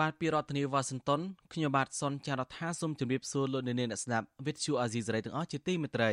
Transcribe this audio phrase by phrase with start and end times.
[0.00, 1.20] បាទពីរដ្ឋធានីវ៉ាស៊ីនតោន
[1.52, 6.10] ខ្ញុំបាទសុនចាររថាសូមជម្រាបសួរលោកអ្នកនាងអ្នកស្ដាប់វិទ្យុអាស៊ីសេរីទាំងអស់ជាទីមេត្រី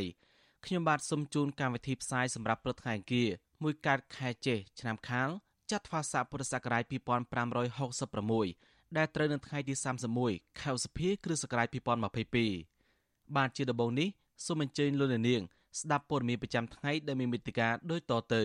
[0.66, 3.28] ខ្ញុំបាទសូមជូនកម្មវិធីផ្សាយសម្រាប់ព្រឹកថ្ងៃអង្គារ
[3.64, 5.30] មួយកើតខែចេឆ្នាំខាល
[5.72, 6.94] ចត្វាស័កពុរសករាជ2566
[8.98, 9.74] ដែលត្រូវនៅថ្ងៃទី
[10.18, 11.68] 31ខែឧសភាគ្រិស្តសករាជ
[12.54, 14.08] 2022បាទជាដំបូងនេះ
[14.46, 15.42] សូមអញ្ជើញលោកអ្នកនាង
[15.80, 18.44] ស្ដាប់ព័ត៌មានប្រចាំថ្ងៃដែលមានមេតិការដូចតទៅ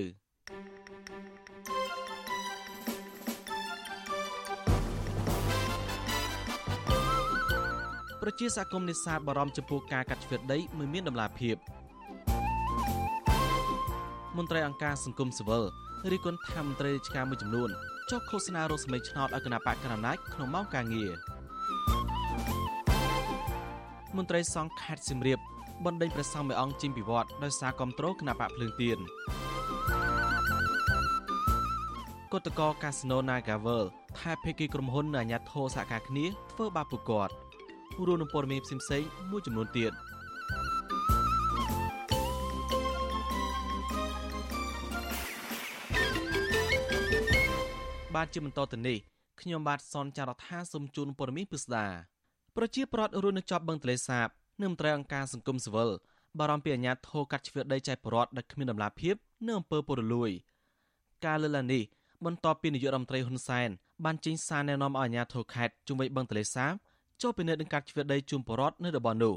[8.26, 11.56] ប្រជាសហគមន៍នេសាទបារម្ភចំពោះការកាត់ជ្រឿដីមិនមានដំណាភាព
[14.36, 15.64] មន្ត្រីអង្គការសង្គមស៊ីវិល
[16.12, 17.70] រីគុណថាមន្ត្រីរាជការមួយចំនួន
[18.10, 21.10] ចុះឃោសនារកសម្លេងឆ្នោតឲ្យគណៈបកកណ្ដាលអំណាចក្នុងម៉ោងការងារ
[24.16, 25.38] មន្ត្រីសង្ឃខេត្តសៀមរាប
[25.84, 28.98] បណ្ដេញព្រះសង្ឃមួយអង្គចេញពីវត្តដោយសារគ្រប់គ្រងគណៈបកភ្លើងទៀន
[32.32, 33.84] គតកោកាស៊ីណូ Nagavel
[34.18, 37.34] ថាភេកីក្រុមហ៊ុនអាញាធរសហការគ្នាធ្វើបាបពួកគាត់
[38.06, 39.92] រួមនឹងព័ត៌មានផ្សេងៗមួយចំនួនទៀត
[48.14, 48.98] បាទជាបន្តទៅនេះ
[49.40, 51.86] ខ្ញុំបាទសនចាររថាសូមជូនព័ត៌មានពិស្ដា
[52.56, 54.28] ប្រជាប្រដ្ឋរស់នៅជាប់បឹងទលេសាប
[54.62, 55.90] និងមន្ត្រីអង្គការសង្គមស៊ីវិល
[56.38, 59.14] បារម្ភពីអាញាធរកាត់ជ្រឿដីចែកប្រដ្ឋដែលគ្មានដំណាភាព
[59.46, 60.30] នៅអំពើពុរលួយ
[61.26, 61.82] ការលើកឡើងនេះ
[62.24, 63.68] បន្ទាប់ពីនាយករដ្ឋមន្ត្រីហ៊ុនសែន
[64.04, 66.72] បានចេញសារណែនាំឲ្យអាញាធរខេត្តជុំវិញបឹងទលេសាប
[67.22, 69.34] ចូលពិនិត្យនឹងកាត់ជ្រឿដីជូនប្រដ្ឋនៅតំបន់នោះ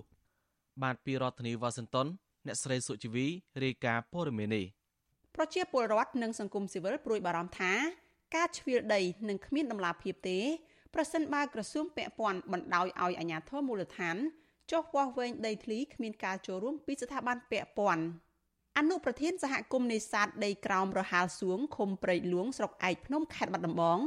[0.83, 2.07] បាទពីរដ្ឋធានីវ៉ាស៊ីនតោន
[2.45, 3.25] អ្នកស្រីសុជីវី
[3.63, 4.65] រាយការណ៍ព័ត៌មាននេះ
[5.35, 7.73] ប្រជាពលរដ្ឋនិងសង្គមស៊ីវិលព្រួយបារម្ភថា
[8.35, 10.39] ការជ្រៀលដីនឹងគ្មានដំណាភាពទេ
[10.93, 14.17] ប្រសិនបើក្រសួងពាក់ព័ន្ធបណ្ដោយឲ្យអាជ្ញាធរមូលដ្ឋាន
[14.71, 18.03] ចុះវាស់វែងដីធ្លីគ្មានការចូលរួមពីស្ថាប័នពាក់ព័ន្ធ
[18.77, 23.99] អនុប្រធានសហគមន៍នេសាទដីក្រោមរហាលសួងឃុំព្រៃលួងស្រុកឯកភ្នំខេត្តបាត់ដំបង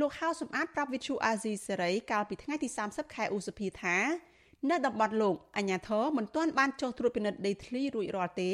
[0.00, 3.96] លោកហៅសំអាតប្រាប់វិទ្យុអាស៊ីសេរីកាលពីថ្ងៃទី30ខែឧសភាថា
[4.70, 8.50] នៅតំបន់លោកអាជ្ញាធរមិនទាន់បានចុះត្រួតពិនិត្យដីធ្លីរួចរាល់ទេ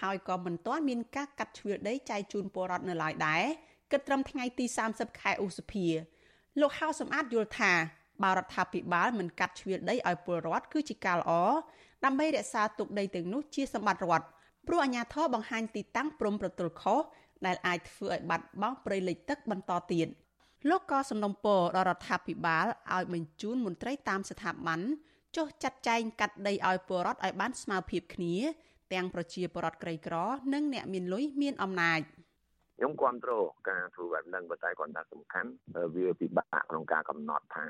[0.00, 3.44] ហើយក៏មិនទាន់មានការកាត់ជ្រឿដីចែកជូនពលរដ្ឋនៅឡើយដែរ
[3.90, 5.86] គិតត្រឹមថ្ងៃទី30ខែឧសភា
[6.60, 7.72] លោកហៅសំអាតយល់ថា
[8.22, 11.32] បើរដ្ឋាភិបាលមិនកាត់ជ្រឿដីឲ្យពលរដ្ឋគឺជាការល្អ
[12.04, 14.26] ដើម្បីរក្សាទុកដីទាំងនោះជាសម្បត្តិរដ្ឋ
[14.66, 17.00] ព្រោះអាជ្ញាធរបង្ហាញទីតាំងព្រំប្រទល់ខុស
[17.46, 20.08] ដែលអាចធ្វើឲ្យបាត់បង់ព្រៃលិចទឹកបន្តទៀត
[20.70, 24.80] លោកក៏សំណូមពរដល់រដ្ឋាភិបាលឲ្យបញ្ជូនមន្ត្រីតាមស្ថាប័ន
[25.36, 28.34] ចុះចាត់ចែងកាត់ដីឲ្យពលរដ្ឋឲ្យបានស្មើភាពគ្នា
[28.92, 30.16] ទាំងប្រជាពលរដ្ឋក្រីក្រ
[30.54, 32.00] និងអ្នកមានលុយមានអំណាច។
[32.76, 35.50] ខ្ញុំគ្រប់គ្រងការធ្វើបែបហ្នឹងប៉ុន្តែគាត់ថាសំខាន់
[35.94, 37.66] វាពិបាកក្នុងការកំណត់ថា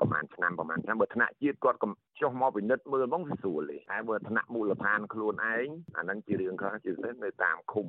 [0.00, 1.78] ប្រហែលឆ្នាំប្រហែលឆ្នាំបើថ្នាក់ជាតិគាត់
[2.20, 7.86] ចុះមកពិនិត្យមើលហ្មងវាស្រួលទេតែបើថ្នាក់មូលដ្ឋានខ្លួនឯងអាហ្នឹងជារឿងខ្លះជាពិសេសនៅតាមឃុំ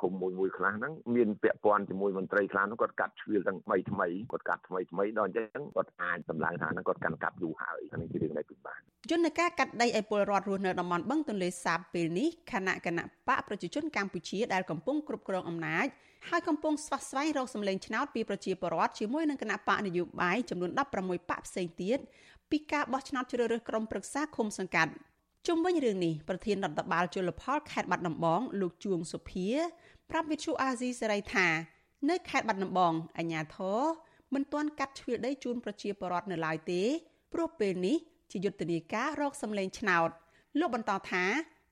[0.00, 8.78] ឃុំមួយមួយខ្លះហ្នឹងមានពាក់ព័ន្ធជាមួយមន្ត្រីខ្លះហ្នឹងគាត់កាត់ជ្រឿទាំងថ្មីថ្មីគាត់កាត់ថ្មីថ្មីដល់អញ្ចឹងគាត់អាចសម្លឹងថាហ្នឹងគាត់កាន់កាប់យូរហើយអានេះជារឿងដែលពិបាក
[9.10, 15.88] យន្តការកាត់ដីឲ្យពលរដ្ឋរស់នៅតំបន់បឹងទន្លេសាបពេលនេះគណៈគណៈបកប្រជាជនកម្ពុជាដែលកំពុងគ្រប់គ្រងអំណាច
[16.28, 21.98] ហើយកំពុងស្វះស្វែងរកសម្លេងឆ្នោតពីប្រជាពលរដ្ឋជាមួយនឹងគណៈបកនយោបាយចំនួន16បកផ្សេងទៀត
[22.50, 24.92] ពីការបោះឆ្នោតជ្រើសរើសក្រុមប្រឹក្សាឃុំសង្កាត់
[25.46, 29.48] ជុំវិញរឿងនេះប្រធានរដ្ឋបាលជលផលខេត្តបាត់ដំបងលោកជួងសុភា
[30.10, 31.48] ប្រាប់វិទ្យុអាស៊ីសេរីថា
[32.10, 33.80] នៅខេត្តបាត់ដំបងអាជ្ញាធរ
[34.34, 36.82] មិនទាន់កាត់ជ្រឿដីជូនប្រជាពលរដ្ឋនៅឡើយទេ
[37.32, 37.96] ព្រោះពេលនេះ
[38.30, 40.08] ជាយុទ្ធនាការរកសម្លេងឆ្នោត
[40.58, 41.24] លោកបន្តថា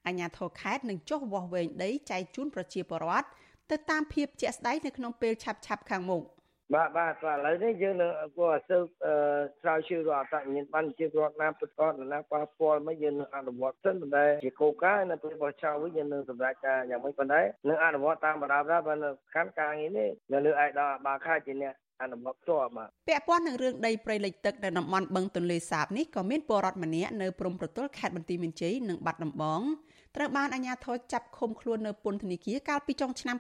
[0.06, 3.28] អាជ្ញាធរខេត្តនឹងចុះវាស់វែងដីចែកជូនប្រជាពលរដ្ឋ
[3.70, 6.22] ទៅតាមភាពជាក់ស្ដែងនៅក្នុងពេលឆាប់ឆាប់ខាងមុខ
[6.74, 8.84] បាទបាទឥឡូវនេះយើងនឹងគួរឲ្យស៊ើប
[9.60, 29.60] ស្រាវជ្រាវរកអត្តសញ្ញាណប័ណ្ណជារដ្ឋណាពិតប្រាកដណាប៉ះពាល់មិនយើងនឹងអនុវត្តសិនប៉ុន្តែជាគោលការណ៍នៅពេលបោះឆ្នោតវិញយើងនឹងសម្រេចការយ៉ាងម៉េចប៉ុន្តែនឹងអនុវត្តតាមបដាបដាបើនៅខាងការងារនេះនៅលើឯកឧត្តមបាខាជាអ្នកអនុវត្តផ្ទាល់បាទពាក់ព័ន្ធនឹងរឿងដីព្រៃលិចទឹកនៅតំបន់បឹងទន្លេសាបនេះក៏មានពលរដ្ឋម្នាក់នៅព្រំប្រទល់ខេត្តបន្ទាយមានជ័យនិងបាត់ដំបង
[30.16, 33.36] ត្រូវបានអាជ្ញាធរចាប់ឃុំខ្លួននៅពន្ធនាគារកាលពីចុងឆ្នាំ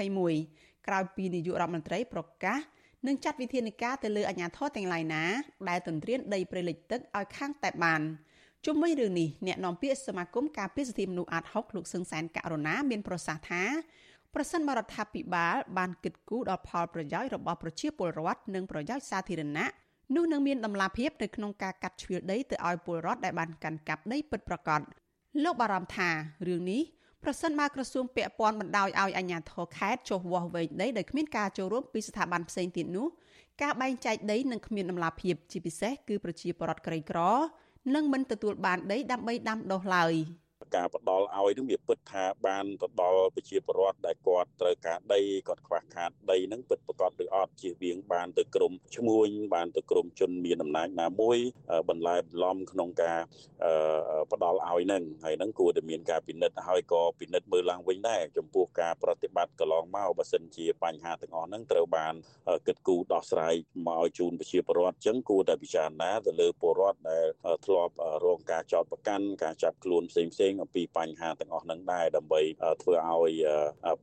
[0.00, 2.58] 2021 ក្រោយពីនាយករដ្ឋមន្ត្រីប្រកាស
[3.06, 5.24] នឹងចាត់វិធានការទៅលើអាជ្ញាធរទាំងឡាយណា
[5.68, 8.00] ដែលទន្ទ្រានដីព្រៃលិចទឹកឲ្យខាងតែបាន
[8.66, 13.62] ជុំវិញរឿងនេះអ្នកនាំពាក្យសមាគមការពារសិទ្ធិមនុស្សអាត់ហុកលោកសឹងសែនករណាមានប្រសាសន៍ថា
[14.34, 19.70] ប្រសិនបរដ្ឋាភិបាល បានគិតគូរដល់ផលប្រយោជន៍របស់ប្រជាពលរដ្ឋនិងប្រយោជន៍សាធារណៈ
[20.14, 24.80] នោះនឹងមានដំណាភាពនៅក្នុងការកាត់ជ្រឿដីទៅឲ្យពលរដ្ឋដែលបានកាន់កាប់ដីពិតប្រាកដ
[25.44, 26.08] លោកបារម្ភថា
[26.48, 26.82] រឿងនេះ
[27.24, 33.06] ប្រសិនបើក្រសួងពាក់ព័ន្ធបណ្ដោយឲ្យអាជ្ញាធរខេត្តចុះវាស់វែងដីដោយគ្មានការចូលរួមពីស្ថាប័នផ្សេងទៀតនោះ
[33.62, 37.18] ការបែងចែកដីនឹងគ្មានដំណាភាពជាពិសេសគឺប្រជាពលរដ្ឋក្រីក្រ
[37.94, 40.14] នឹងមិនទទួលបានដីដើម្បីដាំដុះឡើយ។
[40.74, 51.38] ការផ្ដល់ឲ្យនឹងវាពិតថាបានទៅដល់ប្រជាពលរដ្ឋដែលគាត់ត្រូវការដីគាត់ខ្វះខាតដីនឹងពិតប្រកបឬអត់ជៀសវាងបានទៅក្រមឈ្មួញបានទៅក្រមជនមានអំណាចណាមួយ
[51.88, 53.20] បន្លែបន្លំក្នុងការ
[54.32, 62.14] ផ្ដល់ឲ្យនឹងហើយនឹងគួរតែមានការពិនិត្យហើយក៏ពិនិត្យមើលឡើងវិញដែរចំពោះការប្រតិបត្តិកន្លងមកបើសិនជាបញ្ហាទាំងអស់ហ្នឹងត្រូវបាន
[62.66, 63.54] គិតគូរដោះស្រាយ
[63.86, 67.26] មកឲ្យជូនប្រជាពលរដ្ឋអញ្ចឹងគួរតែពិចារណាទៅលើពលរដ្ឋដែល
[67.66, 72.40] ធ្លាប់រងការចោទប្រកាន់ការចាប់ខ្លួនផ្សេងផ្សេងអំពីបញ្ហាទាំងអស់ហ្នឹងដែរដើម្បី
[72.82, 73.34] ធ្វើឲ្យ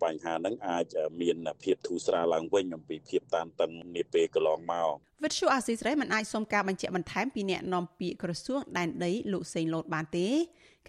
[0.03, 0.85] បញ្ហាហ្នឹងអាច
[1.21, 4.89] មានភាពធូរស្រាលឡើងវិញអំពីភាពតានតឹងនាពេលកន្លងមក
[5.23, 10.27] វិទ្យុអាស៊ីសេរីមិនអាចសុំការបញ្ជាក់បន្ថែមពីអ្នកនាំពាក្យក្រសួងដែនដីលោកសេងលូតបានទេ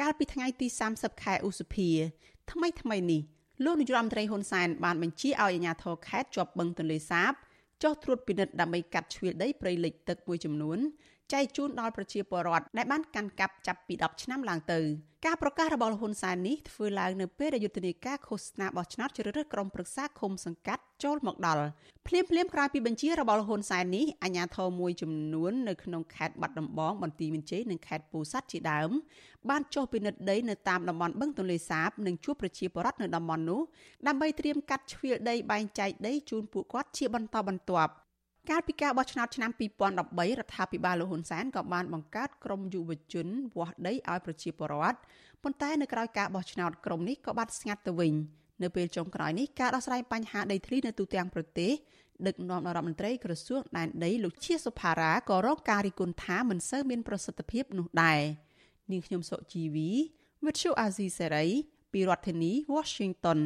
[0.00, 0.67] កាលពីថ្ងៃទី
[0.97, 1.91] 30ខែឧសភា
[2.53, 3.23] ថ្មីថ្មីនេះ
[3.65, 7.32] លោកនាយរដ្ឋមន្ត្រីហ៊ុនសែនបានបញ្ជាឲ្យអាជ្ញាធរខេត្តជាប់បឹងទន្លេសាប
[7.82, 10.79] ចុះត្រួតពិនិត្យដើម្បីកាត់ជ្រឿដីព្រៃលិចទឹកមួយចំនួន
[11.32, 14.81] ចែកជូនដល់ប្រជាពលរដ្ឋដែលបានកាន់កាប់ចាប់ពី10ឆ្នាំឡើងទៅ
[15.26, 21.65] ការប្រកាសរបស់លហ៊ុនសែននេះធ្វើឡើងនៅពេលដែលយុទ្ធនាការឃោសនាបោះឆ្នោតជ្រើសរើសក្រុមប្រឹក្សាឃុំសង្កាត់ចូលមកដល់
[22.06, 28.91] ភ្លាមភ្លាមក្រោយពីបញ្ជារបស់លហ៊ុនសែននេះអាជ្ញាធរមួយចំនួននៅក្នុងខេត្តបាត់ដំបងបន្ទាយមានជ័យនិងខេត្តពោធិ៍សាត់ជាដើម
[29.50, 33.61] បានចុះពិនិត្យដីនៅតាមតំបន់បឹងទន្លេសាបនិងជួបប្រជាពលរដ្ឋនៅតំបន់នោះ
[34.06, 37.93] ដើម្បីត្រៀមកាត់ជ្រៀលដីបែងចែកដីជូនពួកគាត់ជាបន្តបន្ទាប់
[38.50, 44.99] កាលពីការបោះឆ្នោតឆ្នាំ2013រដ្ឋាភិបាលលោកហ៊ុនសែនក៏បានបង្កើតក្រុមយុវជនវាស់ដីឲ្យប្រជាពលរដ្ឋ
[45.43, 48.14] ប៉ុន្តែនៅក្រៅការបោះឆ្នោតក្រុមនេះក៏បាត់ស្ងាត់ទៅវិញ
[48.62, 51.73] នៅពេលចុងក្រោយនេះការដោះស្រាយបញ្ហាដីធ្លីនៅទូទាំងប្រទេស
[52.26, 58.20] ដឹកនាំរដ្ឋមន្ត្រីក្រសួងដែនដីលោកជាសុផារ៉ាក៏រកការរិះគន់ថាមិនសូវមានប្រសិទ្ធភាពនោះដែរ
[58.91, 59.91] នាងខ្ញុំសុជីវី
[60.44, 61.49] Virtual Azizi Serai
[61.93, 63.41] ពីរដ្ឋធានី Washington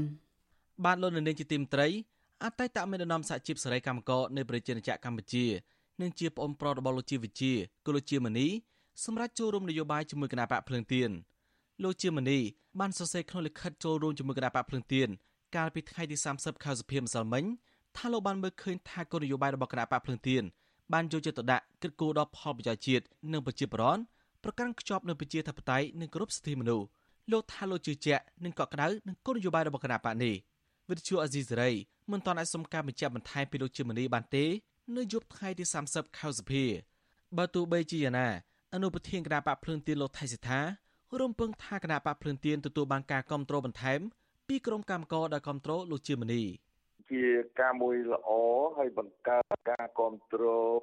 [0.85, 1.89] បានលោកនៅនាងជាទីមត្រី
[2.45, 5.45] អតីតមេដឹកនាំសហជីពសេរីកម្មករនៃប្រជាជនកម្ពុជា
[6.01, 7.53] និងជាប្អូនប្រុសរបស់លោកជាវិជា
[7.85, 8.47] គឺលោកជាមនី
[9.05, 11.11] សម្រាប់ចូលរួមនយោបាយជាមួយគណៈបកភ្លើងទៀន
[11.83, 12.39] លោកជាមនី
[12.81, 15.09] បានសរសេរក្នុងលិខិតចូលរួមជាមួយគណៈបកភ្លើងទៀន
[15.57, 17.45] កាលពីថ្ងៃទី30ខែសីហាម្សិលមិញ
[17.97, 20.43] ថាលោកបានមើលឃើញថាគោលនយោបាយរបស់គណៈបកភ្លើងទៀន
[20.93, 24.03] បានយកចិត្តទុកដាក់គិតគូរដល់ផលប្រយោជន៍ជាតិនិងប្រជាពលរដ្ឋ
[24.45, 26.87] ប្រកាន់ខ្ជាប់នូវប្រជាធិបតេយ្យនិងគោរពសិទ្ធិមនុស្ស
[27.33, 30.35] លោកថាលោកជឿជាក់នឹងកក់ក្ដៅនឹងគោលនយោបាយរបស់គណៈបកនេះ
[30.89, 31.71] វិទ្យុអេស៊ីសេរី
[32.11, 34.45] មិនទាន់អាចសុំការបញ្ជាក់បន្ថែមពីលោកជាមនីបានទេ
[34.97, 36.67] នៅយប់ថ្ងៃទី30ខែសីហា
[37.37, 38.29] បើទោះបីជាយ៉ាងណា
[38.75, 40.61] អនុប្រធានគណៈបកភ្លើងទៀនលោកថៃសិដ្ឋា
[41.21, 44.01] រំពឹងថាគណៈបកភ្លើងទៀនទទួលបានការគ្រប់គ្រងបន្ថែម
[44.49, 46.43] ពីក្រុមកម្មការដែលគ្រប់គ្រងលោកជាមនី
[47.11, 47.25] ជា
[47.61, 48.31] ការមួយល្អ
[48.79, 50.45] ហើយបង្កើតការគ្រប់គ្រ
[50.77, 50.79] ង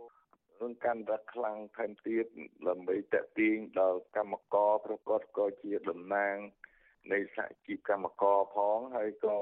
[0.61, 2.25] នឹងកាន់តែខ្លាំងថែមទៀត
[2.67, 6.35] ដើម្បីតេទៀងដល់កម្មករប្រកបក៏ជាតំណាង
[7.11, 9.37] នៃសហជីពកម្មករផងហើយក៏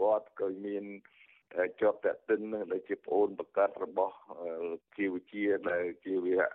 [0.00, 0.84] គាត់ក៏មាន
[1.80, 4.14] ជាប់តេតិននឹងដែលជាប្អូនប្រកាសរបស់
[4.96, 6.48] ជីវជាដែលជាវិរៈ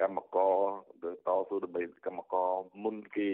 [0.00, 0.56] កម្មករ
[1.02, 2.50] ទៅតស៊ូដើម្បីកម្មករ
[2.84, 3.30] មុនគេ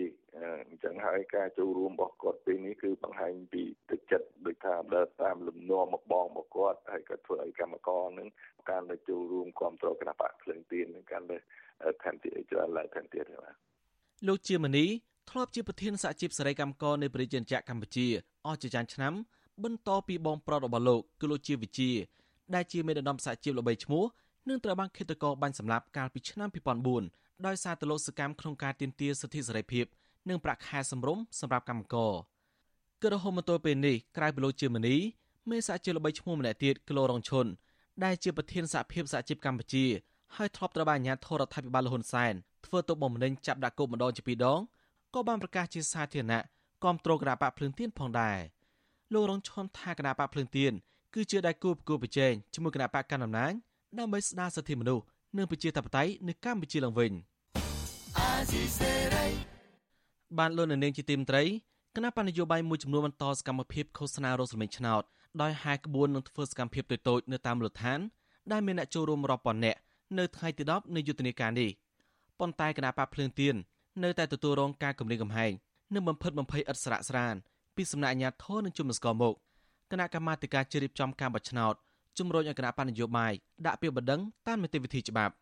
[0.69, 8.29] អញ្ចឹងហើយការចូលរួមរបស់គាត់ពេលនេះគឺបង្ហាញពីទឹកចិត្តដូចថាដើរតាមលំនាំមកបងរបស់គាត់ហើយក៏ធ្វើឲ្យកម្មករនឹង
[8.71, 11.39] ការទៅចូលរួមគ្រប់គ្រងគណៈបកភ្លឹងទៀននឹងកាន់តែ
[12.03, 13.57] ថែមទៀតច្រើនឡើងថែមទៀតបាទ
[14.29, 14.87] លោកជាមនី
[15.31, 18.07] ធ្លាប់ជាប្រធានសហជីពសេរីកម្មករនៃប្រជាជនកម្ពុជា
[18.47, 19.15] អស់ជាច្រើនឆ្នាំ
[19.63, 21.91] បន្តពីបងប្រុសរបស់លោកគឺលោកជាវិជា
[22.55, 24.05] ដែលជាមេដឹកនាំសហជីពល្បីឈ្មោះ
[24.49, 26.49] នឹងត្រូវបានឃាតករបាញ់សម្លាប់កាលពីឆ្នាំ
[26.97, 29.85] 2004ដោយសារតែលោកសកម្មក្នុងការទាមទារសិទ្ធិសេរីភាព
[30.29, 32.13] និងប្រាក់ខែសម្រុំសម្រាប់កម្មករ
[33.03, 34.97] គឺរហូតមកទល់ពេលនេះក្រៅពីលោកជាមនី
[35.51, 37.47] មេសហជីពល្បីឈ្មោះម្នាក់ទៀតគឺលោករងឈុន
[38.05, 39.85] ដែលជាប្រធានសហភាពសហជីពកម្ពុជា
[40.37, 42.35] ហើយធ្លាប់ត្រូវបានអាជ្ញាធររដ្ឋាភិបាលលហ៊ុនសែន
[42.67, 44.61] ធ្វើទុកបុកម្នេញចាប់ដាក់គុកម្ដងជាពីរដង
[45.15, 46.43] ក៏បានប្រកាសជាសាធារណៈ
[46.85, 48.39] គាំទ្រគណៈបកភ្លើងទៀនផងដែរ
[49.13, 50.73] លោករងឈុនថាគណៈបកភ្លើងទៀន
[51.15, 53.53] គឺជាដៃគូប្រគល់ប្រជែងជាមួយគណៈបកកណ្ដាលអំណាច
[53.99, 55.05] ដើម្បីស្ដារសិទ្ធិមនុស្ស
[55.39, 57.13] និងប្រជាធិបតេយ្យនៅកម្ពុជាឡើងវិញ
[60.39, 61.43] បានលោកនៅនាងជាទីមត្រី
[61.97, 65.03] គណៈបញ្ញយោបាយមួយចំនួនបន្តសកម្មភាពឃោសនារោសល្មេងឆ្នោត
[65.43, 67.99] ដោយហែកក្បួននឹងធ្វើសកម្មភាពតូចៗនៅតាមមូលដ្ឋាន
[68.53, 69.79] ដែលមានអ្នកចូលរួមរាប់ពាន់នាក់
[70.19, 71.71] នៅថ្ងៃទី10នៃយុទ្ធនាការនេះ
[72.39, 73.55] ប៉ុន្តែគណៈបកភ្លើងទៀន
[74.05, 75.53] នៅតែទទួលរងការគំរាមកំហែង
[75.95, 77.35] និងបំផិតបំភ័យឥតស្រាកស្រាន
[77.77, 79.35] ពីសំណាក់អាជ្ញាធរនិងជំនស្កមក
[79.91, 81.75] គណៈកម្មាធិការជ្រៀបចំការបោះឆ្នោត
[82.19, 83.33] ជំរុញឲ្យគណៈបញ្ញយោបាយ
[83.67, 85.35] ដាក់ពាក្យបណ្ដឹងតាមនីតិវិធីច្បាប់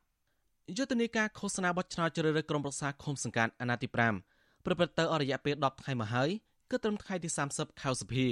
[0.76, 3.88] យុទ្ធនាការឃោសនាបោះឆ្នោតជ្រើសរើសក្រុមប្រឹក្សាឃុំសង្កាត់អាណត្តិទី
[4.26, 6.30] 5ប្រព្រឹត្តទៅអស់រយៈពេល10ថ្ងៃមកហើយ
[6.70, 8.28] គឺត្រឹមថ្ងៃទី30ខែសីហា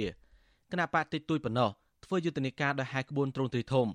[0.71, 1.69] គណៈបកតិចតួចប៉ុណ្ណោះ
[2.05, 3.87] ធ្វើយុទ្ធនាការដោយហែកក្បួនត្រង់ទ្រីធំ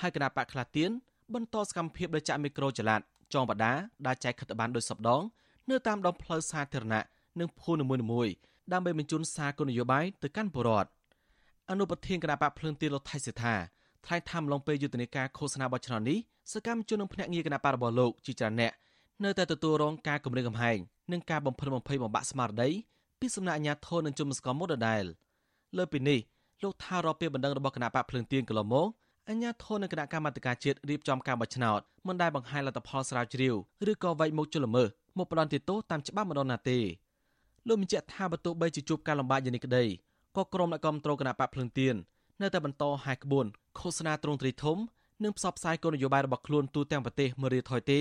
[0.00, 0.90] ហើយគណៈបកខ្លះទៀន
[1.34, 3.00] បន្តសកម្មភាពដោយចាក់មីក្រូចល័ត
[3.34, 3.72] ចងបដា
[4.06, 5.22] ដែលចែកខិតប័ណ្ណដោយសពដង
[5.70, 7.04] នៅតាមដងផ្លូវសាធារណៈ
[7.40, 8.34] និងភូមិនីមួយៗ
[8.72, 10.90] ដើម្បីបញ្ជូនសារគោលនយោបាយទៅកាន់ពលរដ្ឋ
[11.70, 13.54] អនុប្រធានគណៈបកភ្លើងទីលោកថៃសេដ្ឋា
[14.06, 16.18] ថ្លែងថាំឡងពេលយុទ្ធនាការឃោសនាបោះឆ្នោតនេះ
[16.52, 18.72] សកម្មជននិងភ្នាក់ងារគណៈបករបស់លោកជាច្រើនអ្នក
[19.24, 20.78] នៅតែទទួលរងការគំរាមកំហែង
[21.12, 22.68] និងការបំផិតបំភ័យបំបាក់ស្មារតី
[23.20, 25.04] ពីសំណាក់អាជ្ញាធរនិងជនមិនស្គាល់មុខដដែល
[25.76, 26.18] លើពីនេះ
[26.62, 28.88] លោកថារកពេលបណ្ដឹងរបស់គណៈបកភ្លើងទៀនកន្លងមក
[29.28, 33.54] អញ្ញាធននិងគណៈកម្មាធិការជាតិរៀបចំការបោះឆ្នោតមិនដែលបង្ហាញលទ្ធផលស្រាវជ្រាវ
[33.90, 34.84] ឬក៏វែកមុខជលមើ
[35.18, 36.78] មកផ្ដន់ទោសតាមច្បាប់ម្ដងណាទេ
[37.68, 39.84] លោកបញ្ជាក់ថាបើទោះបីជាជួបការលំបាកយ៉ាងនេះក្តី
[40.36, 41.94] ក៏ក្រុមអ្នកគ្រប់គ្រងគណៈបកភ្លឹងទៀន
[42.42, 43.46] នៅតែបន្តហាយក្បួន
[43.78, 44.78] ឃោសនាទ្រង់ទ្រីធំ
[45.24, 48.00] និងផ្សព្វផ្សាយគោលនយោបាយរបស់ខ្លួនទូទាំងប្រទេសមរៀថយទេ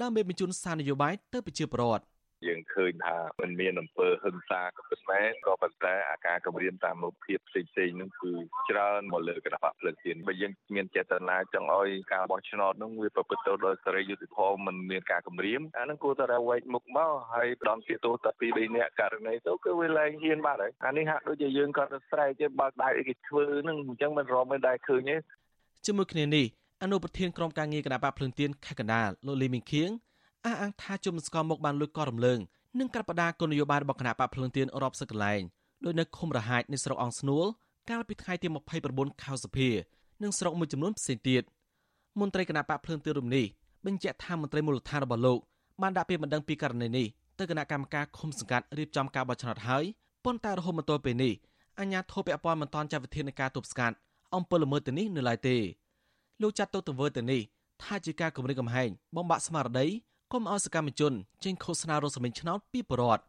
[0.00, 2.04] ដើម្បីបញ្ជូនសារនយោបាយទៅប្រជាពលរដ្ឋ
[2.46, 8.32] យើងឃើញថាมันមានអំពើហិង្សាក៏ពិតមែនក៏ប៉ុន្តែអាការគម្រាមតាមរូបភាពផ្សេងផ្សេងហ្នឹងគឺ
[8.70, 25.16] ច្រើនមកលើគណៈបកភ្លើងទៀនបើយើងមានចេតនាចង់ឲ្យការបោះឆ្នោតហ្នឹងវាប្រព្រឹត្តទៅដោយសេរីយុត្តិធម៌មិនមានការគម្រាមអាហ្នឹងគួរតែរវែកមុខមកហើយដងជាទោសតែពីរនាក់ករណីទៅគឺវាលែងហ៊ានបាត់ហើយអានេះហាក់ដូចជាយើងក៏ស្រែកទេបើកដៃអីគេធ្វើហ្នឹងអញ្ចឹងមិនរមមិនដែរឃើញទេ
[25.86, 26.46] ជាមួយគ្នានេះ
[26.82, 29.90] អនុប្រធានក្រុមការងារគណៈបកភ្លើងទៀនខេត្តកណ្ដាលលោកលីមីងខៀង
[30.46, 32.38] អះអាងថាជំនស្គមមកបានលួចកោរំលើង
[32.78, 35.42] និងកាត់ផ្តាគោលនយោបាយរបស់គណៈបកភ្លើងទៀនរាប់សិបកន្លែង
[35.84, 37.46] ដោយនៅឃុំរហាចនៃស្រុកអង្គស្នួល
[37.90, 38.48] កាលពីថ្ងៃទី
[38.84, 39.70] 29ខែសីហា
[40.22, 41.42] និងស្រុកមួយចំនួនផ្សេងទៀត
[42.20, 43.44] មន្ត្រីគណៈបកភ្លើងទៀនរំនេះ
[43.86, 45.38] បញ្ជាក់ថាមន្ត្រីមូលដ្ឋានរបស់លោក
[45.82, 47.06] បានដាក់ពាក្យបណ្ដឹងពីករណីនេះ
[47.38, 49.84] ទៅគណៈកម្មការឃុំសង្កាត់រៀបចំការបោះឆ្នោតហើយ
[50.24, 51.32] ប៉ុន្តែរហូតមកទល់ពេលនេះ
[51.78, 53.96] អាជ្ញាធរពាក់ព័ន្ធមិនទាន់ចាត់វិធាននៃការទប់ស្កាត់
[54.34, 55.56] អំពើល្មើសទៅនេះនៅឡើយទេ
[56.42, 57.40] លោកចាត់ទុកទង្វើទៅនេះ
[57.82, 59.86] ថាជាការគម្រាមកំហែងបំបាក់ស្មារតី
[60.34, 61.12] កុំឲ្យសកម្មជន
[61.44, 63.22] ចេញឃោសនារកសម្លេងឆ្នោតពីបរដ្ឋ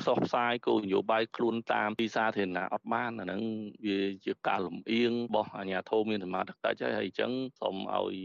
[0.00, 3.42] ផ្សព្វផ្សាយគោលនយោបាយខ្លួនតាមទីសាធារណៈអត់បានអាហ្នឹង
[3.86, 8.16] វាជាការលំអៀងរបស់អាជ្ញាធរមានសមត្ថកិច្ចហើយហើយអញ្ចឹងសូមឲ្យ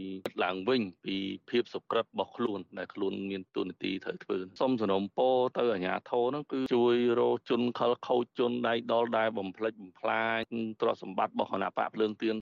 [0.44, 1.16] ឡើងវិញពី
[1.50, 10.40] ភាពសុក្រិតរបស់ខ្លួនដែលខ្លួនមានទូនាទីត្រូវធ្វើសូមសំណូមពរទៅអាជ្ញាធរហ្នឹងគឺជួយរកជនខលខូចជនដៃដល់ដែលបំផ្លិចបំផ្លាញ
[10.80, 12.34] ទ្រព្យសម្បត្តិរបស់គណៈបកភ្លើងទៀន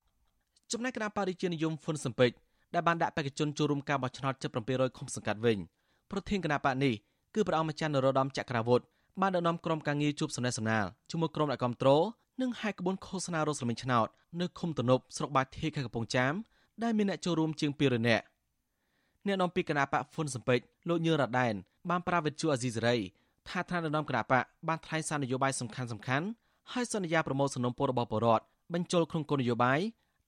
[0.72, 2.32] ចំណែកគណៈបរិជានិយមហ៊ុនសំពេច
[2.74, 5.58] ដែលបានដាក់បេក្ខជនចូលរួមការបោះឆ្នោតជិត700ឃុំសង្កាត់វិញ
[6.10, 6.94] ប្រធានគណៈបកនេះ
[7.34, 8.84] គឺព្រះអង្គម្ចាស់នរោត្តមចក្រវុឌ្ឍ
[9.20, 12.04] បានដឹកនាំក្រុមការងារជួបសំណេះសំណាលជាមួយក្រុមអ្នកគ្រប់គ្រង
[12.40, 14.06] និងហែកក្បួនឃោសនារោស្លមិញឆ្នោត
[14.40, 16.32] នៅឃុំតនប់ស្រុកបាធាខេត្តកំពង់ចាម
[16.82, 18.24] ដែលមានអ្នកចូលរួមជាង200នាក់
[19.26, 20.58] អ្នកនាំពាក្យគណៈបកហ្វុនសំពេច
[20.88, 21.54] លោកញឿរ៉ាដែន
[21.90, 22.96] បានប្រាវិទ្យាអាស៊ីសេរី
[23.48, 26.26] ថាថ្នាក់ដឹកនាំគណៈបកបានថ្លែងសារនយោបាយសំខាន់សំខាន់
[26.72, 29.80] ហើយសន្យាប្រមូលសំណុំពររបស់ប្រជាពលរដ្ឋបញ្ចូលក្នុងគោលនយោបាយ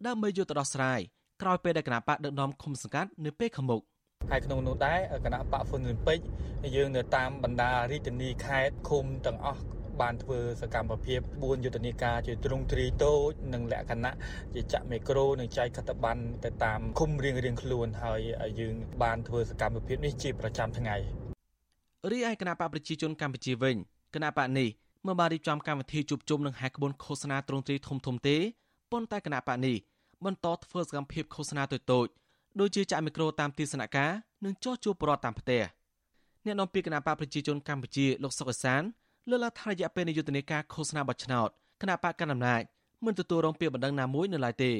[0.06, 1.00] ដើម្បីយកទៅដោះស្រាយ
[1.42, 3.80] ក្រោយពេលដែលគណៈបកដឹកនាំឃុំសង្កាត់នៅពេលខាងមុខ
[4.30, 6.18] ហើយក្នុងនោះដែរគណៈបកហ្វុនលីពេច
[6.76, 9.62] យើងនៅតាមបណ្ដារាជធានីខេត្តឃុំទាំងអស់
[10.00, 14.14] បានធ្វើសកម្មភាព4យុទ្ធនាការជាទ្រង់ទ្រីតូចនិងលក្ខណៈ
[14.54, 18.20] ជាចាក់មីក្រូនិងចែកខិតប័ណ្ណទៅតាមឃុំរៀងរៀងខ្លួនហើយ
[18.60, 20.96] យើងបានធ្វើសកម្មភាពនេះជាប្រចាំថ្ងៃ
[22.10, 23.76] រីឯគណៈបកប្រជាជនកម្ពុជាវិញ
[24.14, 24.68] គណៈបកនេះ
[25.06, 28.36] មិនបានរៀបចំកម្មវិធីជួបជុំនឹងហែកក្បួនឃោសនាទ្រង់ទ្រីធំធំទេ
[28.92, 29.76] ប៉ុន្តែគណៈបកនេះ
[30.24, 32.10] បន្តធ្វើសកម្មភាពឃោសនាតូចៗ
[32.60, 34.10] ដូចជាចាក់មីក្រូតាមទីសនការ
[34.44, 35.62] និងចោះជួបប្រវត្តិតាមផ្ទះ
[36.44, 38.82] អ្នកនាំពាក្យគណៈបកប្រជាជនកម្ពុជាលោកសុកអសាន
[39.30, 41.48] លើកឡើងថារយៈពេលនៃយុទ្ធនាការឃោសនាបោះឆ្នោត
[41.82, 42.62] គណៈបកកណ្ដាលអំណាច
[43.04, 44.72] មិនទទួលរងពាក្យបណ្ដឹងណាមួយនៅឡើយទេ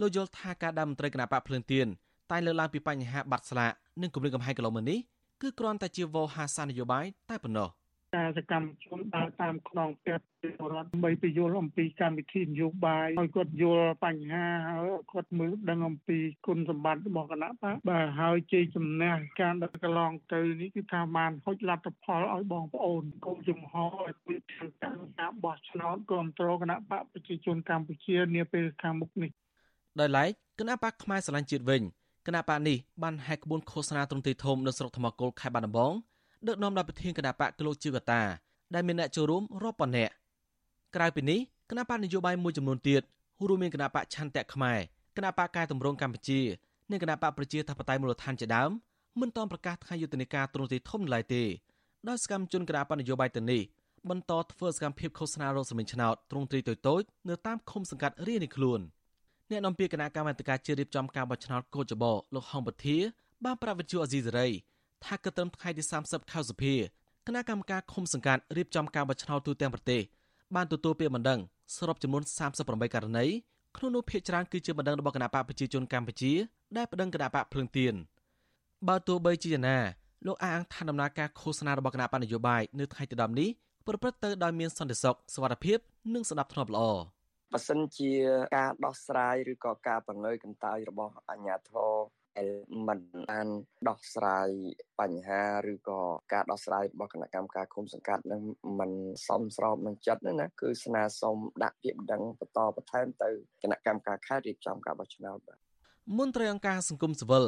[0.00, 1.86] លោកយល់ថាការដើមមន្ត្រីគណៈបកភ្លើងទៀន
[2.30, 4.98] តែលើកឡើងពីបញ្ហាបាត់ស្លាកនិងគម្រាមកំហែងកន្លងមកនេះ
[5.42, 7.68] គឺគ្រាន់តែជាវោហាសានយោបាយតែប៉ុណ្ណោះ
[8.16, 24.34] ការសកម្មជនដើរតាមខ្នងផ្ទះពលរដ្ឋដើម្បីពយល់អំពីកម្មវិធីនយោបាយឲ្យគាត់យល់បញ្ហាហើយគាត់មើលដឹងអំពីគុណសម្បត្តិរបស់គណៈបកបាទហើយជ័យជំនះការដឹកកន្លងទៅនេះគឺថាបានហុចលទ្ធផលឲ្យបងប្អូនកូនចំហឲ្យពី
[25.18, 29.30] ការបោះឆ្នោតគ្រប់គ្រងគណៈបកប្រជាជនកម្ពុជានាពេលខាងមុខនេះ
[30.00, 31.82] ដោយឡែកគណៈបកផ្នែកស្រឡាញ់ជាតិវិញ
[32.26, 35.92] គណៈបកនេះបានហែកក្បួនឃោសនាទ្រង់ទ្រីធំនៅស្រុកថ្មគោលខេត្តបាត់ដំបង
[36.48, 38.22] ដឹកនាំដោយប្រធានគណៈបកក្លោកជីវតា
[38.74, 40.12] ដែលមានអ្នកចូលរួមរាប់ពាន់នាក់
[40.96, 43.02] ក្រៅពីនេះគណៈបកនយោបាយមួយចំនួនទៀត
[43.48, 44.78] រួមមានគណៈបកឆន្ទៈខ្មែរ
[45.16, 46.40] គណៈបកកែតម្រង់កម្ពុជា
[46.90, 48.70] និងគណៈបកប្រជាធិបតេយ្យមូលដ្ឋានជាដើម
[49.20, 51.42] មិនទាន់ប្រកាសថ្ងៃយុទ្ធនាការទ្រង់ទ្រីធំឡើយទេ
[52.08, 53.62] ដោយសកម្មជនគណៈបកនយោបាយទៅនេះ
[54.10, 58.80] បន្តធ្វើសកម្មភាពឃោសនារកសម្លេងឆ្នោតទ្រង់ទ្រីតូចៗនៅតាមឃុំសង្កាត់រាជនៃខ្លួន
[59.50, 62.96] អ្នកនាំពាក្យគណៈកម្មាធិការជាតិរៀបចំការបោះឆ្នោតកោចបោលោកហងពធា
[63.44, 64.48] បានប្រាប់វិទ្យុអេស៊ីសេរី
[65.06, 66.76] ថាគិតត្រឹមថ្ងៃទី30ខែសីហា
[67.26, 70.02] គណៈកម្មការឃុំសង្កាត់រៀបចំការបោះឆ្នោតទូទាំងប្រទេស
[70.54, 71.40] បានទទួលពាក្យបណ្ដឹង
[71.76, 72.22] សរុបចំនួន
[72.58, 73.26] 38ករណី
[73.76, 76.32] ក្នុងនោះភាគច្រើនគឺជាបណ្ដឹងរបស់គណៈបកប្រជាជនកម្ពុជា
[76.76, 77.94] ដែលបណ្ដឹងគណៈបកភ្លឹងទៀន
[78.88, 79.78] បើទោះបីជាយ៉ាងណា
[80.26, 83.48] លោកអះអាងថាដំណើរការឃោសនារបស់គណៈបកនយោបាយនៅថ្ងៃទី10នេះ
[83.86, 85.78] ប្រព្រឹត្តទៅដោយមានសន្តិសុខសុវត្ថិភាព
[86.14, 86.88] និងសណ្ដាប់ធ្នាប់ល្អ
[87.52, 88.10] បើសិនជា
[88.56, 91.78] ការដោះស្រាយឬក៏ការបង្ើយកន្តើយរបស់អាជ្ញាធរ
[92.38, 92.48] ដែល
[92.88, 92.98] មិន
[93.30, 93.48] បាន
[93.88, 94.48] ដោះស្រាយ
[95.00, 96.00] បញ្ហាឬក៏
[96.32, 98.42] ការដោះស្រាយរបស់គណៈកម្មការគុំសង្កាត់នឹង
[98.80, 98.92] មិន
[99.28, 103.30] សមស្របនឹងចិត្តណាគឺស្នើសុំដាក់ពាក្យបណ្ដឹងបន្តបន្ថែមទៅ
[103.62, 105.58] គណៈកម្មការខេត្តរៀបចំការបោះឆ្នោតបាទ
[106.18, 107.44] មន្ត្រីអង្គការសង្គមស៊ីវិល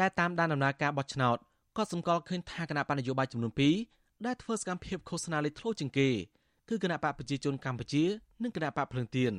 [0.00, 1.36] ដែលតាមដានដំណើរការបោះឆ្នោត
[1.76, 3.52] ក៏សម្គាល់ឃើញថាគណៈបញ្ញយោបាយចំនួន
[3.88, 6.08] 2ដែលធ្វើសកម្មភាពឃោសនាលេចធ្លោជាងគេ
[6.68, 8.04] គឺគណៈបកប្រជាជនកម្ពុជា
[8.42, 9.34] និងគណៈបកភ្លើងទៀន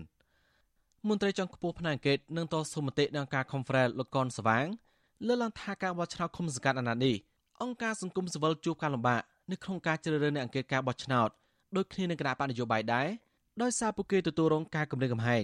[1.07, 4.65] មន្ត្រីជាន់ខ្ពស់ផ្នែកអង្គការនឹងតស៊ូមតិនឹងការ conference លោកកនសវាង
[5.25, 7.15] លើកឡើងថាការបោះឆ្នោតឃុំសង្កាត់អាណត្តិនេះ
[7.61, 9.21] អង្គការសង្គមស៊ីវិលជួបការលំបាក
[9.51, 11.29] នៅក្នុងការជ្រើសរើសអ្នកអង្គការបោះឆ្នោត
[11.75, 13.07] ដូចគ្នានឹងគណៈបកនយោបាយដែរ
[13.61, 15.43] ដោយសារពួកគេទទួលរងការគំរាមកំហែង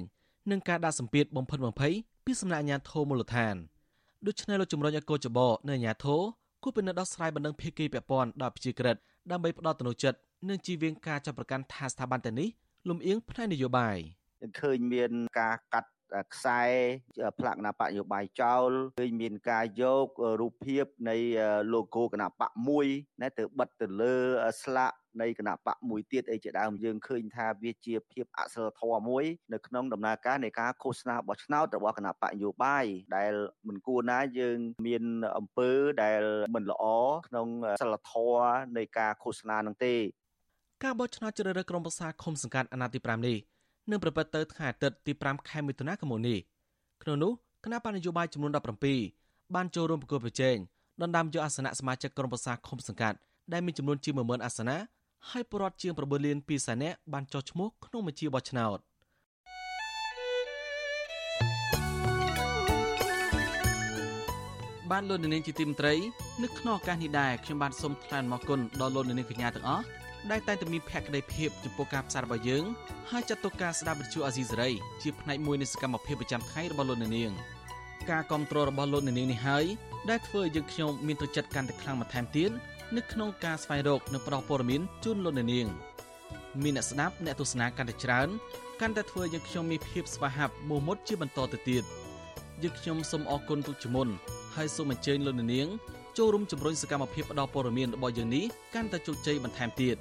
[0.51, 1.93] និងការដាក់សម្ពាធបំផិតបំភ័យ
[2.25, 3.55] ពីសំណាក់អាជ្ញាធរមូលដ្ឋាន
[4.27, 6.21] ដូច្នេះលោកជំរំឲ្យកោចបនៅអាជ្ញាធរ
[6.63, 8.95] គូពិនិត្យដោះស្រាយបណ្ដឹងភេកីពាក់ព័ន្ធដល់ប្រជាក្រិត
[9.31, 10.17] ដើម្បីផ្ដល់ទំនុកចិត្ត
[10.49, 12.49] និងជៀសវាងការចាប់ប្រកាន់ថាស្ថាប័នទាំងនេះ
[12.89, 13.97] លំអៀងផ្នែកនយោបាយ
[14.59, 15.89] ឃើញមានការកាត់
[16.33, 16.61] ខ្សែ
[17.39, 20.07] ផ្លាកគណៈបកនយោបាយចោលឃើញមានការយក
[20.41, 21.15] រូបភាពនៃ
[21.73, 22.87] logo គណៈបកមួយ
[23.21, 24.15] ណាទៅបិទទៅលើ
[24.63, 24.91] ស្លាក
[25.21, 33.33] នៃគណៈបកមួយទៀតអីជាដើមយើងឃើញថាវាជាភាពអសិលធម៌មួយនៅក្នុងដំណើរការនៃការឃោសនាបោះឆ្នោតរបស់គណៈបកនយោបាយដែល
[33.67, 35.03] មិនគួរណាយើងមាន
[35.37, 35.69] អំពើ
[36.03, 36.21] ដែល
[36.55, 36.85] មិនល្អ
[37.27, 37.47] ក្នុង
[37.81, 38.43] សិលធម៌
[38.77, 39.95] នៃការឃោសនានឹងទេ
[40.83, 43.37] ការបោះឆ្នោតជ្រើសរើសក្រុមប្រឹក្សាឃុំសង្កាត់អាណត្តិទី5នេះ
[43.89, 46.39] នឹងប្រព្រឹត្តទៅថ្ងៃអាទិត្យទី5ខែមិថុនាឆ្នាំនេះ
[47.03, 47.31] ក្នុងនោះ
[47.63, 48.51] គណៈបញ្ញយោបាយចំនួន
[49.01, 50.57] 17បានចូលរួមប្រគល់ប្រជែង
[51.01, 53.17] ដណ្ដើមយកអាសនៈសមាជិកក្រុមប្រឹក្សាឃុំសង្កាត់
[53.53, 54.77] ដែលមានចំនួនជាង10000អាសនៈ
[55.29, 58.79] ហើយពលរដ្ឋជាង9លាន2សែននាក់បានចុះឈ្មោះក្នុងបញ្ជីបោះឆ្នោត
[64.91, 65.93] បានលោកនាងជាទីមន្ត្រី
[66.43, 72.63] នៅក្នុងឱកាសនេះដែរខ្ញុំបានសូមថ្លែងអំណរគុណដល់លោកនាងកញ្ញាទាំងអស់ ដែលតែងតែមានភក្ដីភាពចំពោះការផ្សាយរបស់យើង
[73.11, 74.69] ហើយចាត់ទុកការស្ដាប់វិទ្យុអាស៊ីសេរី
[75.01, 77.31] ជាផ្នែកមួយនៃសកម្មភាពប្រចាំថ្ងៃរបស់លោកនាង
[78.09, 79.65] ការគ្រប់គ្រងរបស់លោកនាងនេះហើយ
[80.09, 82.51] ដែលធ្វើឲ្យយើងខ្ញុំមានទឹកចិត្តកាន់តែខ្លាំងបន្ថែមទៀត
[82.95, 85.67] នៅក្នុងការស្វែងរកនិងផ្តល់ព័ត៌មានជូនលោកនាង
[86.63, 88.27] មានអ្នកស្ដាប់អ្នកទស្សនាកាន់តែច្រើន
[88.81, 91.83] កាន់តែធ្វើយើងខ្ញុំមានភាពស្វាហាប់មោះមុតជាបន្តទៅទៀត
[92.63, 94.07] យើងខ្ញុំសូមអរគុណទុកជាមុន
[94.55, 95.67] ហើយសូមអញ្ជើញលោកនាង
[96.17, 98.45] ចូលរួមជំរុញសកម្មភាពផ្តល់ព័ត៌មានរបស់យើងនេះ
[98.75, 99.97] កាន់តែជោគជ័យបន្ថែមទៀត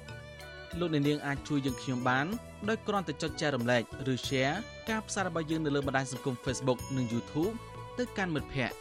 [0.79, 2.25] លោកអ្នកនាងអាចជួយយើងខ្ញុំបាន
[2.69, 4.55] ដោយគ្រាន់តែចុចចែករំលែកឬ Share
[4.89, 7.53] ការផ្សាយរបស់យើងនៅលើបណ្ដាញសង្គម Facebook និង YouTube
[7.97, 8.75] ទៅកាន់មិត្តភ័ក្តិ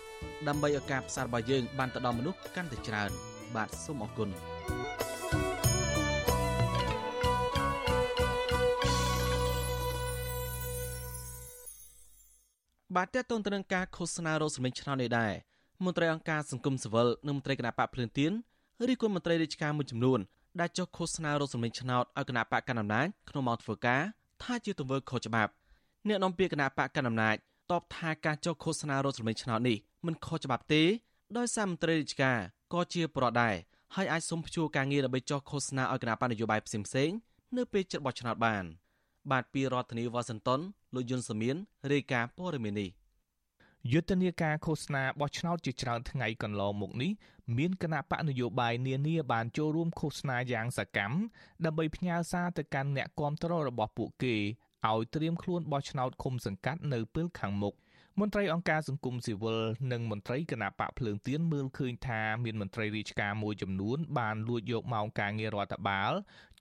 [0.49, 3.11] ដើម្បីឲ្យការផ្សាយរបស់យើងបានទៅដល់មនុស្សកាន់តែច្រើន
[3.57, 4.29] បាទសូមអរគុណ
[12.97, 15.52] បាទតើតើទៅនឹងការឃោសនារោគសម្លេងឆ្នោតនេះដែរ
[15.85, 18.33] មន្ត្រីអង្គការសង្គមស៊ីវិលនិងមន្ត្រីគណៈបកភ្លើនទៀន
[18.93, 20.21] ឬគុណមន្ត្រីរាជការមួយចំនួន
[20.61, 24.03] ដែលចុះឃោសនារោគសម្លេងឆ្នោតឲ្យគណៈបកកណ្ដាលអំណាចក្នុងម៉ោងធ្វើការ
[24.43, 25.53] ថាជាទង្វើខុសច្បាប់
[26.09, 27.37] អ្នកនាំពាក្យគណៈបកកណ្ដាលអំណាច
[27.73, 30.83] តបថាការចុះឃោសនារោគសម្លេងឆ្នោតនេះមិនខុសច្បាប់ទេ
[31.37, 32.39] ដោយសារមន្ត្រីរាជការ
[32.73, 33.55] ក៏ជាប្រដដែរ
[33.95, 37.17] ហើយអាចសុំព្យួរការងារដើម្បីចុះឃោសនាឲ្យគណៈបញ្ញយោបាយផ្សេងៗ
[37.57, 38.65] នៅពេលជិតបោះឆ្នោតបាន
[39.31, 40.61] បាទពីរដ្ឋធានីវ៉ាស៊ីនតោន
[40.95, 41.57] លោកយុនសាមៀន
[41.93, 42.89] រាយការណ៍ព័ត៌មាននេះ
[43.91, 47.13] យុទ្ធនាការឃោសនាបោះឆ្នោតជាច្រើនថ្ងៃកន្លងមកនេះ
[47.59, 51.17] មានគណៈបកនយោបាយនានាបានចូលរួមឃោសនាយ៉ាងសកម្ម
[51.65, 54.37] ដើម្បីផ្ញើសារទៅកាន់អ្នកគាំទ្ររបស់ពួកគេ
[54.91, 57.75] ឲ្យត្រៀមខ្លួនបោះឆ្នោតឃុំសង្កាត់នៅពេលខាងមុខ
[58.21, 59.61] មន្ត្រីអង្គការសង្គមស៊ីវិល
[59.93, 66.13] និងមន្ត្រីគណៈបកភ្លើងទៀនមើលឃើញថាមានមន្ត្រីរាជការមួយចំនួនបានលួចយកម៉ោងការងាររដ្ឋបាល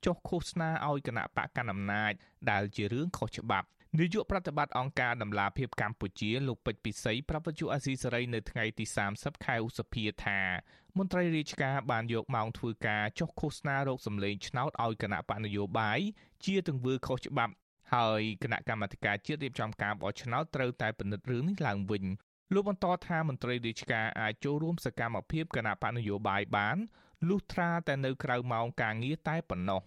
[0.04, 2.12] ចុះឃោសនាឲ្យគណៈបកកណ្ដាលអំណាច
[2.50, 10.40] ដែលជារឿងខុសច្បាប់ នាយកប្រតិបត្តិអង្គការដំឡាភិបកម្ពុជាលោកពេជ្រពិសីប្រាប់វិទ្យុអាស៊ីសេរីនៅថ្ងៃទី30ខែឧសភាថា
[10.98, 15.98] មន្ត្រីរាជការបានយកម៉ោងធ្វើការចុះឃោសនារោគសម្លេងឆ្នោតឲ្យគណៈបកនយោបាយ
[16.44, 17.52] ជាទង្វើខុសច្បាប់
[17.94, 22.04] ហើយគណៈកម្មាធិការជាតិរៀបចំការបោះឆ្នោតត្រូវតែពិនិត្យរឿងនេះឡើងវិញ
[22.54, 26.76] លោកបន្តថាមន្ត្រីរាជការអាចចូលរួមសកម្មភាពគណៈបកនយោបាយបាន
[27.28, 29.82] លុះត្រាតែនៅក្រៅម៉ោងការងារតែប៉ុណ្ណោះ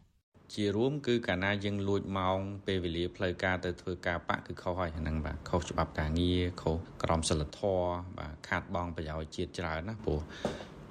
[0.54, 10.20] ជារួមគឺកាលណាយើងលួចម៉ោងពេលវេលាផ្លូវការទៅធ្វើការបកគឺខុសហើយហ្នឹងបាទខុសច្បាប់ការងារខុសក្រមសីលធម៌បាទខាតបង់ប្រយោជន៍ជាតិច្រើនណាព្រោះ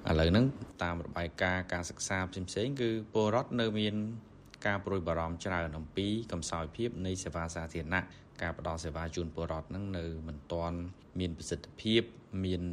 [0.09, 0.45] ឥឡូវហ្នឹង
[0.83, 3.95] តាមរបាយការណ៍ការសិក្សាផ្សេងៗគឺពលរដ្ឋនៅមាន
[4.65, 8.01] ការប្រួយបារម្ភច្រើនអំពីកំសោយភាពនៃសេវាសាធារណៈ
[8.41, 10.77] ការផ្ដល់សេវាជូនពលរដ្ឋហ្នឹងនៅមិនទាន់
[11.19, 12.01] មានប្រសិទ្ធភាព
[12.45, 12.63] មាន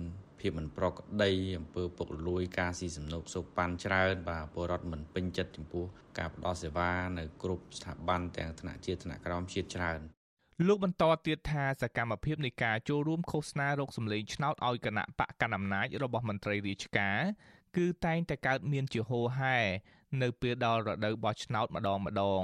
[0.42, 5.84] ភាពមិនប្រក្រតីអំពើពុករលួយការស៊ីសំណូកសូកប៉ាន់ច្រើនបាទពលរដ្ឋមិនពេញចិត្តចំពោះ
[6.18, 10.00] ការផ្ដល់សេវានៅគ្រប់ស្ថាប័នទាំងថ្នាក់ជាតិថ្នាក់ក្រោមជាតិច្រើន
[10.66, 17.18] លោកបន្តទៀតថាសកម្មភាពនៃការចូលរួមឃោសនារោគសម្លេងឆ្នោតឲ្យគណៈបកកណ្ដាលអំណាចរបស់មន្ត្រីរាជការ
[17.76, 19.58] គឺតែងតែកើតមានជាហូរហែ
[20.22, 22.42] នៅពេលដល់រដូវបោះឆ្នោតម្ដងម្ដង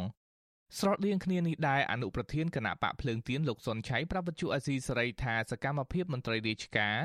[0.77, 6.99] ស្រដៀងគ្នានេះដែរអនុប្រធានគណៈបកភ្លើងទៀនលោកសុនឆៃប្រាប់វិទ្យុអាស៊ីសេរីថាសកម្មភាពមន្ត្រីរាជការ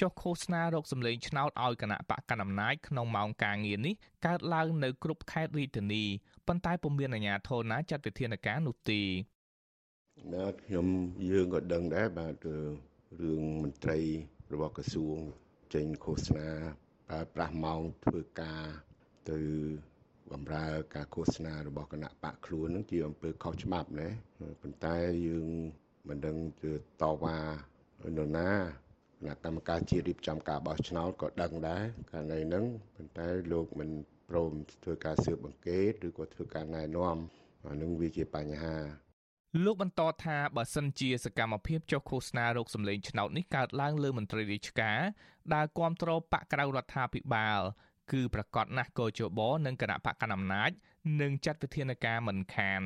[0.00, 3.94] ចុះឃោសនារកសម្លេងឆ្នោតឲ្យគណៈបកកណ្ដាលអំណាចក្នុងម៉ោងការងារនេះ
[4.26, 6.04] កើតឡើងនៅគ្រប់ខេត្តរាជធានី
[6.46, 9.02] ប៉ុន្តែពុំមានអាជ្ញាធរណាចាត់វិធានការនោះទេ
[10.34, 10.86] បាទខ្ញុំ
[11.30, 12.34] យើងក៏ដឹងដែរបាទ
[13.22, 13.98] រឿងមន្ត្រី
[14.52, 15.16] របស់ក្រសួង
[15.74, 16.48] ចេញឃោសនា
[17.08, 18.64] ប្រើប្រាស់ម៉ោងធ្វើការ
[19.30, 19.38] ទៅ
[20.32, 24.08] បំរើការឃោសនារបស់គណៈបកខ្លួននឹងជាអំពើខុសច្បាប់ណា
[24.62, 25.46] ប៉ុន្តែយើង
[26.08, 27.38] មិនដឹងទៅតវ៉ា
[28.08, 28.50] នរណា
[29.20, 32.64] គណៈកម្មការជាតិរៀបចំការបោះឆ្នោតក៏ដឹងដែរករណីហ្នឹង
[32.96, 33.90] ប៉ុន្តែលោកមិន
[34.28, 37.16] ព្រមធ្វើការស៊ើបអង្កេតឬក៏ធ្វើការណែនាំ
[37.66, 38.76] អានឹងវាជាបញ្ហា
[39.64, 45.00] លោកបន្តថាបើសិនជាសកម្មភាពចុះឃោសនារោគសម្លេងឆ្នោតនេះកើតឡើងលើមន្ត្រីរាជការ
[45.54, 47.60] ដែលគ្រប់គ្រងបកក្រៅរដ្ឋាភិបាល
[48.12, 50.70] គឺប្រកាសណាស់កោជបនិងគណៈបកកណ្ដាលអំណាច
[51.20, 52.82] នឹងចាត់វិធានការមិនខាន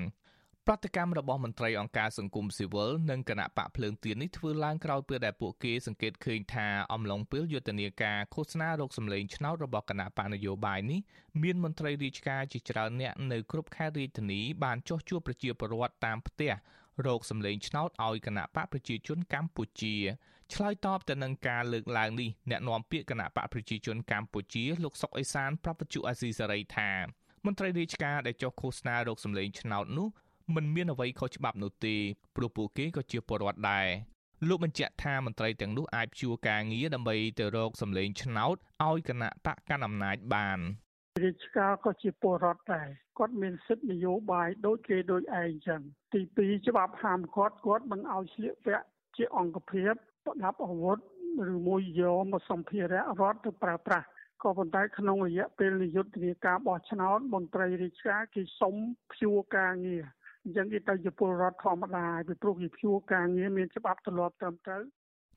[0.68, 11.00] ប្រតិកម្មរបស់មន្ត្រីអង្គការសង្គមស៊ីវិលនិងគណៈបកភ្លើងទៀននេះធ្វើឡើងក្រោយពេលដែលពួកគេសង្កេតឃើញថាអំឡុងពេលយុទ្ធនាការឃោសនារោគសម្លេងឆ្នោតរបស់គណៈបកនយោបាយនេះ
[11.42, 16.52] មានមន្ត្រីរាជការជាច្រើនអ្នកនៅគ្រប់ខេត្តរាជធានីបានចុះជួបប្រជាពលរដ្ឋតាមផ្ទះ
[17.06, 19.96] រោគសម្លេងឆ្នោតឲ្យគណៈបកប្រជាជនកម្ពុជា
[20.52, 26.90] ឆ្លើយតបទៅនឹងការលើកឡើងនេះអ្នកនាំពាក្យគណៈបកប្រជាជនកម្ពុជាលោកសុកអេសានប្រាប់វិទ្យុអាស៊ីសេរីថា
[27.44, 30.08] មន្ត្រីរាជការដែលចុះឃោសនារោគសម្លេងឆ្នោតនោះ
[30.54, 31.96] មិនមានអ្វីខុសច្បាប់នោះទេ
[32.36, 33.86] ព្រោះពួកគេក៏ជាពលរដ្ឋដែរ
[34.48, 40.58] លោកបញ្ជាក់ថាមន្ត្រីទាំងនោះអាចព្យួរការងារដើម្បីទៅរកសម្លេងឆ្នោតឲ្យគណៈបកកណ្ដាលអំណាចបាន
[41.22, 45.80] រាជការក៏ជាពលរដ្ឋដែរគាត់មានសិទ្ធិនយោបាយដូចគេដូចឯងចឹង
[46.12, 49.92] ទី2ច្បាប់ហាមគាត់គាត់មិនឲ្យស្លៀកពាក់ជាអង្គភាព
[50.24, 50.98] ប្រដាប់អាវុធ
[51.52, 54.06] ឬមួយយកមកសម្ភារៈរដ្ឋទៅប្រើប្រាស់
[54.42, 58.74] ក៏ប៉ុន្តែក្នុងរយៈពេលនយោបាយការបោះឆ្នោតមន្ត្រីរាជការគេសុំ
[59.10, 60.04] ព្យួរការងារ
[60.42, 64.82] អញ្ចឹងគេទៅជាពលរដ្ឋធម្មតាពីព្រោះគេព្យួរការងារមានច្បាប់ទម្លាប់ត្រឹមត្រូវ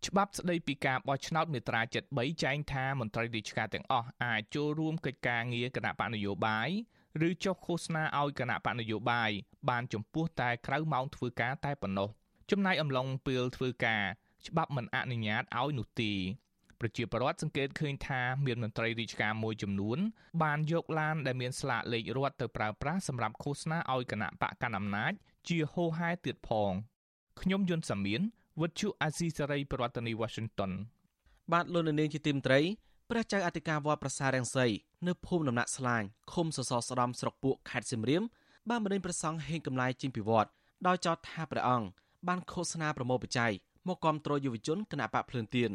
[0.06, 1.82] ច្បាប់ស្តីពីការបោះឆ្នោតមាត្រា
[2.14, 6.70] 73ចែងថាមន្ត្រីរាជការទាំងអស់អាចចូលរួមកិច្ចការងារគណៈបកនយោបាយ
[7.28, 9.32] ឬចុះឃោសនាឲ្យគណៈបកនយោបាយ
[9.70, 12.10] បានចំពោះតែក្រៅម៉ោងធ្វើការតែប៉ុណ្ណោះ
[12.52, 14.04] ចំណែកអំឡុងពេលធ្វើការ
[14.48, 16.14] ច្បាប់មិនអនុញ្ញាតឲ្យនោះទេ
[16.80, 20.00] ប្រជាពលរដ្ឋសង្កេតឃើញថាមានមន្ត្រីរាជការមួយចំនួន
[20.44, 25.14] បានយកឡានដែលមានស្លាកលេខរដ្ឋទៅប្រើប្រាស់សម្រាប់ឃោសនាឲ្យគណៈបកកណ្ដាលអំណាច
[25.48, 26.72] ជាហូហែទៀតផង
[27.42, 28.22] ខ្ញុំយុនសាមៀន
[28.62, 30.72] វិទ្យុអាស៊ីសេរីប្រធានាធិបតី Washington
[31.52, 32.60] បាទលោកនាងជាទីមត្រី
[33.10, 34.66] ព្រះចៅអធិការវត្តប្រាសាទរាំងសី
[35.08, 38.24] នៅភូមិដំណាក់ស្លាញឃុំសសរស្ដំស្រុកពួកខេត្តសៀមរាប
[38.70, 40.50] បានបណ្ដេញព្រះសង្ឃហេងកំឡាយចេញពីវត្ត
[40.88, 41.88] ដោយចោទថាព្រះអង្គ
[42.28, 43.54] បានឃោសនាប្រមោបច្ច័យ
[43.88, 45.72] មកគាំទ្រយុវជនគណៈបកភ្លើងទៀន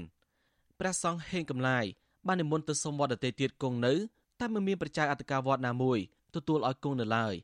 [0.79, 1.85] ព្រះសង្ឃហេងកំឡាយ
[2.27, 3.95] បាននិមន្តទៅសុំវត្តដតេទៀតគង់នៅ
[4.41, 5.99] តែមិនមានប្រជាអធិការវត្តណាមួយ
[6.35, 7.35] ទទួលឲ្យគង់នៅឡើយ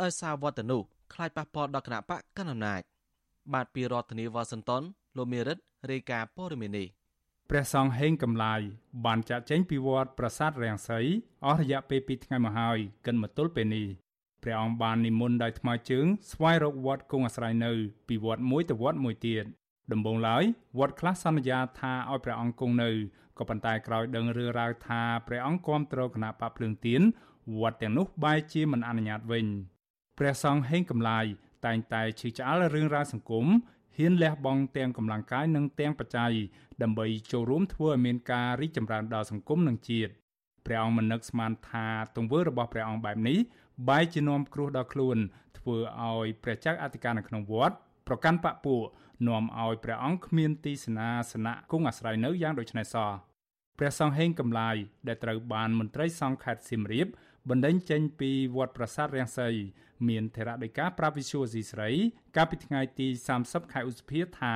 [0.00, 0.82] ដោយសារវត្តនោះ
[1.12, 2.82] ខ្លាចប៉ះពាល់ដល់គណៈបកកណ្ដាលអំណាច
[3.54, 4.82] បាទពីរដ្ឋធានីវ៉ាស៊ីនតោន
[5.16, 5.58] លោកមេរិត
[5.90, 6.86] រាយការណ៍ព័ត៌មាននេះ
[7.50, 8.60] ព្រះសង្ឃហេងកំឡាយ
[9.04, 11.00] បានចាក់ចេញពីវត្តប្រាសាទរាំងសី
[11.44, 13.86] អស់រយៈពេល2ថ្ងៃមកហើយកិនមកទល់ពេលនេះ
[14.42, 17.72] ព្រះអង្គបាននិមន្តដោយថ្មើរជើងស្វែងរកវត្តគង់អាស្រ័យនៅ
[18.08, 19.44] ពីវត្តមួយទៅវត្តមួយទៀត
[19.92, 20.44] ដំបូងឡើយ
[20.78, 22.90] វត្តខ្លះសន្យាថាឲ្យព្រះអង្គគង់នៅ
[23.38, 27.02] ក៏ប៉ុន្តែក្រោយដឹងរឿងរ៉ាវថាព្រះអង្គគាំទ្រគណៈបកភ្លើងទៀន
[27.58, 29.46] វត្តទាំងនោះបែរជាមិនអនុញ្ញាតវិញ
[30.18, 31.26] ព្រះសង្ឃហេងកំឡាយ
[31.66, 33.46] តែងតែឈឺឆ្អាលរឿងរ៉ាវសង្គម
[33.96, 36.32] ហ៊ានលះបង់ទាំងកម្លាំងកាយនិងទាំងបច្ច័យ
[36.82, 40.12] ដើម្បីចូលរួមធ្វើឲ្យមានការរីកចម្រើនដល់សង្គមនិងជាតិ
[40.66, 43.38] ព្រះអង្គមិននឹកស្មានថាទង្វើរបស់ព្រះអង្គបែបនេះ
[43.88, 45.16] បែរជានាំគ្រោះដល់ខ្លួន
[45.58, 45.76] ធ្វើ
[46.08, 47.76] ឲ្យព្រះចៅអធិការនៅក្នុងវត្ត
[48.08, 48.84] ប្រកាន់បពួក
[49.28, 53.10] នាំឲ្យព្រះអង្គគ្មានទីសេនាសនៈគង់អាស្រ័យនៅយ៉ាងដូចនេះសោះ
[53.78, 54.76] ព្រះសង្ឃហេងកំឡាយ
[55.08, 57.08] ដែលត្រូវបានមន្ត្រីសង្ឃខេត្តសៀមរាប
[57.50, 59.48] បណ្ដេញចេញពីវត្តប្រាសាទរាំងសី
[60.08, 61.90] មានធរដីកាប្រាប់វិសុយស៊ីស្រី
[62.36, 63.08] កាលពីថ្ងៃទី
[63.40, 64.54] 30ខែឧសភាថា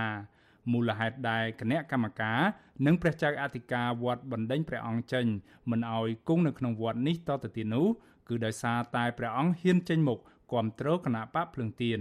[0.72, 2.40] មូលហេតុដែលគណៈកម្មការ
[2.86, 5.26] និងព្រះចៅអធិការវត្តបណ្ដេញព្រះអង្គចេញ
[5.70, 7.86] មិនអោយគង់នៅក្នុងវត្តនេះតទៅទៀតនោះ
[8.28, 10.18] គឺដោយសារតែព្រះអង្គហ៊ានចេញមុខ
[10.52, 12.00] គាំទ្រគណៈបកភ្លឹងទៀន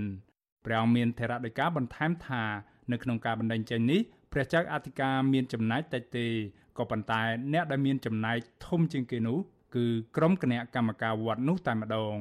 [0.66, 2.44] ព្រះអង្គមានធរដីកាបន្ថែមថា
[2.92, 4.02] នៅក្នុងការបណ្ដេញចេញនេះ
[4.34, 6.28] ព្រះចៅអធិការមានចំណាយតិចទេ
[6.78, 7.22] ក៏ប៉ុន្តែ
[7.54, 9.40] អ្នកដែលមានចំណាយធំជាងគេនោះ
[9.76, 12.16] គឺក្រុមគណៈកម្មការវត្តនោះតែម្ដង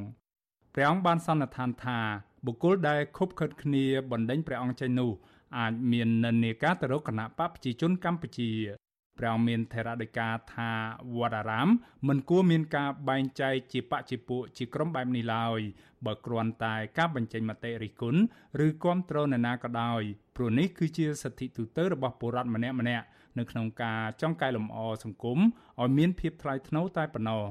[0.75, 1.99] ព្រះអង្គបានសន្និដ្ឋានថា
[2.47, 5.11] បុគ្គលដែលខົບខិតគ្នាបណ្ដេញព្រះអង្គចេញនោះ
[5.59, 8.51] អាចមាននិន្នាការទៅរកគណៈបកប្រជាជនកម្ពុជា
[9.19, 10.71] ព្រះអង្គមានថេរដីកាថា
[11.17, 11.69] វត្តអារាម
[12.09, 15.61] មិនគួរមានការបែងចែកជាបច្ចជាពួកជាក្រុមបែបនេះឡើយ
[16.07, 18.21] បើគ្រាន់តែការបញ្ចេញមតិរិះគន់
[18.67, 20.03] ឬគ្រប់គ្រងនរណាក៏ដោយ
[20.37, 25.39] ព្រោះនេះគឺជាសិទ្ធិទូទៅរបស់ពលរដ្ឋម្នាក់ម្នាក់នៅក្នុងការចង់កែលម្អសង្គម
[25.81, 27.43] ឲ្យមានភាពថ្លៃថ្នូរតែប៉ុណ្ណោះ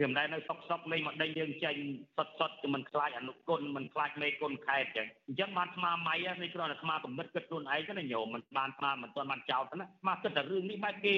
[0.00, 1.74] វាមិនដែលនៅសុកសុកលេងមកដេញយើងចេញ
[2.16, 11.14] សុតសុតគឺមិនខ្លាចអនុគុណមិនខ្លាចមេគុណខេតចឹងអញ្ចឹងបានស្មាម៉ៃនេះគ្រាន់តែស្មាកំណត់គិតខ្លួនឯងទៅណាញោមមិនបានស្មាមិនទាន់បានចោតណាស្មាគិតតែរឿងនេះបែបគេ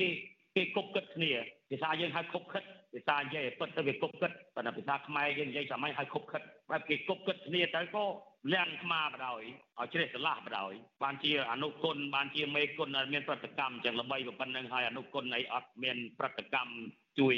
[0.57, 1.31] គេគប់គិតគ្នា
[1.71, 8.05] ភាសាយើងហៅគប់គិតភាសានិយាយពិតទៅវាគប់គិតប៉ុន្តែភាសាខ្មែរយើងនិយាយសម័យហៅគប់គិតបែបគេគប់គិតគ្នាទៅក៏
[8.53, 16.73] លៀងស្មាបដ ாய் ឲ្យជ្រះស្រឡះបដ ாய் បានជាអនុគុណបានជាមេគុណមានប្រតិកម្មចឹងល្បីប៉ុណ្្នឹងហើយអនុគុណអីអត់មានប្រតិកម្ម
[17.19, 17.35] ជួយ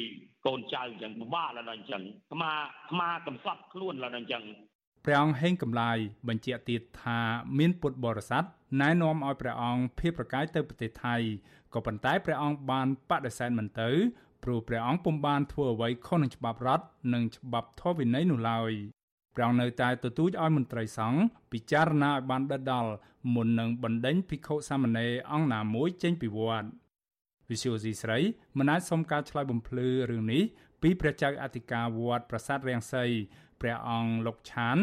[0.47, 2.53] កូនចៅចឹងពិបាកឡើយដល់អញ្ចឹងស្មា
[2.91, 4.45] ស្មាកំសត់ខ្លួនឡើយដល់អញ្ចឹង
[5.05, 7.19] ព្រះអង្គហេងកំឡាយបញ្ជាក់ទៀតថា
[7.59, 8.45] មានពុទ្ធបរិស័ទ
[8.81, 11.17] ណែនាំឲ្យព្រះអង្គភៀសប្រកាយទៅប្រទេសថៃ
[11.75, 13.91] ក៏ប៉ុន្តែព្រះអង្គបានបដិសេធមិនទៅ
[14.45, 16.85] ព្រោះព្រះអង្គពុំបានធ្វើអ្វីខុសនឹងច្បាប់រដ្ឋ
[17.15, 18.73] និងច្បាប់ធម៌វិន័យនោះឡើយ
[19.35, 21.21] ព្រះអង្គនៅតែទទូចឲ្យមន្ត្រីសង្ឃ
[21.53, 22.93] ពិចារណាឲ្យបានដិតដល់
[23.35, 26.69] មុននឹងបណ្ដេញភិក្ខុសាមណេរអង្គណាមួយចេញពីវត្ត
[27.51, 28.19] វិសុយស៊ីស្រី
[28.59, 30.43] មិនអាចសុំការឆ្លើយបំភ្លឺរឿងនេះ
[30.83, 33.05] ពីព្រះចៅអធិការវត្តប្រាសាទរាំងសី
[33.61, 34.79] ព្រះអង្គលោកឆាន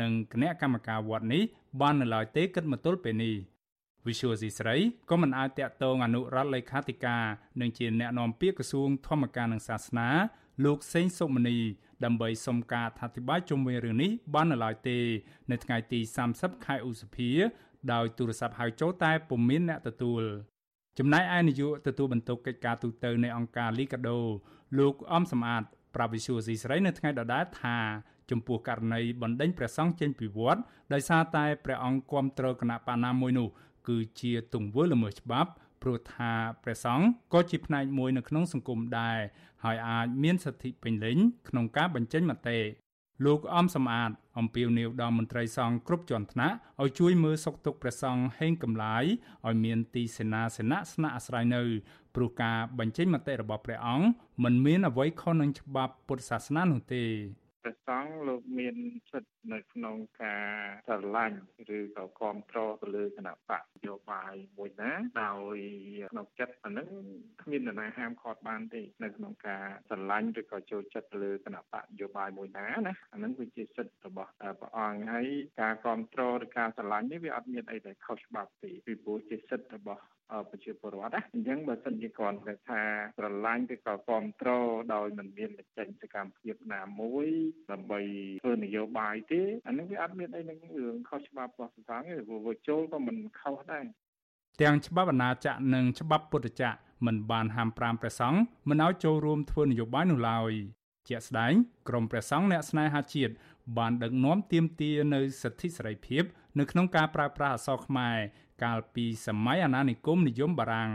[0.00, 1.42] និងគណៈកម្មការវត្តនេះ
[1.80, 3.34] បាននៅឡើយទេគិតមកទល់ពេលនេះ
[4.06, 4.76] វិសុយស៊ីស្រី
[5.10, 7.24] ក៏មិនអាចតាក់ទងអនុរដ្ឋលេខាធិការ
[7.60, 10.08] និងជាអ្នកនាំពាក្យក្រសួងធម្មការនិងសាសនា
[10.64, 11.58] លោកសេងសុមនី
[12.04, 14.98] ដើម្បីសុំការអធិប្បាយជុំវិញរឿងនេះបាននៅឡើយទេ
[15.50, 16.00] នៅថ្ងៃទី
[16.32, 17.30] 30ខែឧសភា
[17.92, 20.22] ដោយទូរស័ព្ទហៅចូលតែពុំមានអ្នកទទួល
[20.98, 24.18] ចំណែកឯនាយកទទួលបន្ទុកកិច្ចការទូតនៃអង្គការលីកាដូ
[24.78, 25.62] លោកអំសំអាត
[25.94, 27.78] ប្រាប់វិសុយស៊ីស្រីនៅថ្ងៃដដែលថា
[28.30, 30.60] ចំពោះករណីបណ្ដេញព្រះសង្ឃចេញពីវត្ត
[30.92, 33.48] ដោយសារតែព្រះអង្គគាំទ្រគណៈបាណាមួយនោះ
[33.88, 35.50] គឺជាទង្វើល្មើសច្បាប់
[35.82, 39.18] ព្រោះថាព្រះសង្ឃក៏ជាផ្នែកមួយនៅក្នុងសង្គមដែរ
[39.64, 42.58] ហើយអាចមានសិទ្ធិពេញលេញក្នុងការបញ្ចេញមតិ
[43.24, 49.04] លោកអំសំអាតអំពាវនាវដល់មន្ត្រីសង្ឃគ្រប់ជាន់ថ្នាក់ឲ្យជួយមើលសុខទុក្ខព្រះសង្ឃហេងកំឡាយ
[49.46, 51.62] ឲ្យមានទីសេនាសនៈស្នាក់អាស្រ័យនៅ
[52.14, 54.06] ព្រោះការបញ្ចេញមតិរបស់ព្រះអង្គ
[54.44, 57.04] មិនមានអ្វីខុសនឹងច្បាប់ពុទ្ធសាសនានោះទេ
[57.66, 58.76] ព្រះសង្ឃលោកមាន
[59.10, 60.46] សិទ្ធិនៅក្នុងការ
[60.86, 61.38] ស្រឡាញ់
[61.76, 65.56] ឬក៏គ្រប់គ្រងទៅលើគណៈបកនយោបាយមួយណាដោយ
[66.12, 66.88] ក្នុងចិត្តអានឹង
[67.42, 75.26] គ្មាននរណាហាមឃាត់បានទេនៅក្នុងការស្រឡាញ់ឬក៏ចូលចិត្តទៅលើគណៈបកនយោបាយមួយណាណាអានឹងវាជាសិទ្ធិរបស់ព្រះអង្គហើយ
[75.60, 80.02] ការគ្រប់គ្រងឬការស្រឡាញ់នេះវាអត់មានអីដែលខុសច្បាប់ទេពីព្រោះជាសិទ្ធិរបស់
[80.50, 82.80] ប្រជាពលរដ្ឋណាអញ្ចឹងបើសិនជាគាត់គេថា
[83.16, 87.26] ស្រឡាញ់ឬក៏គ្រប់គ្រងដោយមិនមានបញ្ចេញសកម្មភាពណាមួយ
[87.72, 88.00] ដើម្បី
[88.42, 93.84] ធ្វើនយោបាយទេអានេះវាអត់មានអីនឹងរឿងខុសច្បាប់របស់សង្គមទេព្រោះវាចូលក៏មិនខុសដែរ
[94.62, 100.52] ទាំងច្បាប់អាណាចក្រនិងច្បាប់ពុទ្ធចក្រមិនបានហាមប្រាមព្រះសង្ឃមិនឲ្យចូលរួមធ្វើនយោបាយនោះឡើយ
[101.08, 101.52] ជាក់ស្ដែង
[101.88, 103.32] ក្រមព្រះសង្ឃអ្នកស្នេហាជាតិ
[103.78, 106.22] បានដឹកនាំទាមទារនៅសិទ្ធិសេរីភាព
[106.58, 108.16] នៅក្នុងការប្រើប្រាស់អក្សរខ្មែរ
[108.64, 110.90] កាលពីសម័យអាណានិគមនិយមបារាំង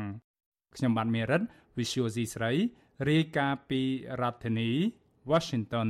[0.76, 1.41] ខ្ញុំបាទមេរិត
[1.78, 2.52] Visual C ស្រី
[3.10, 3.82] រាយការណ៍ពី
[4.21, 4.69] រដ្ឋធានី
[5.32, 5.89] Washington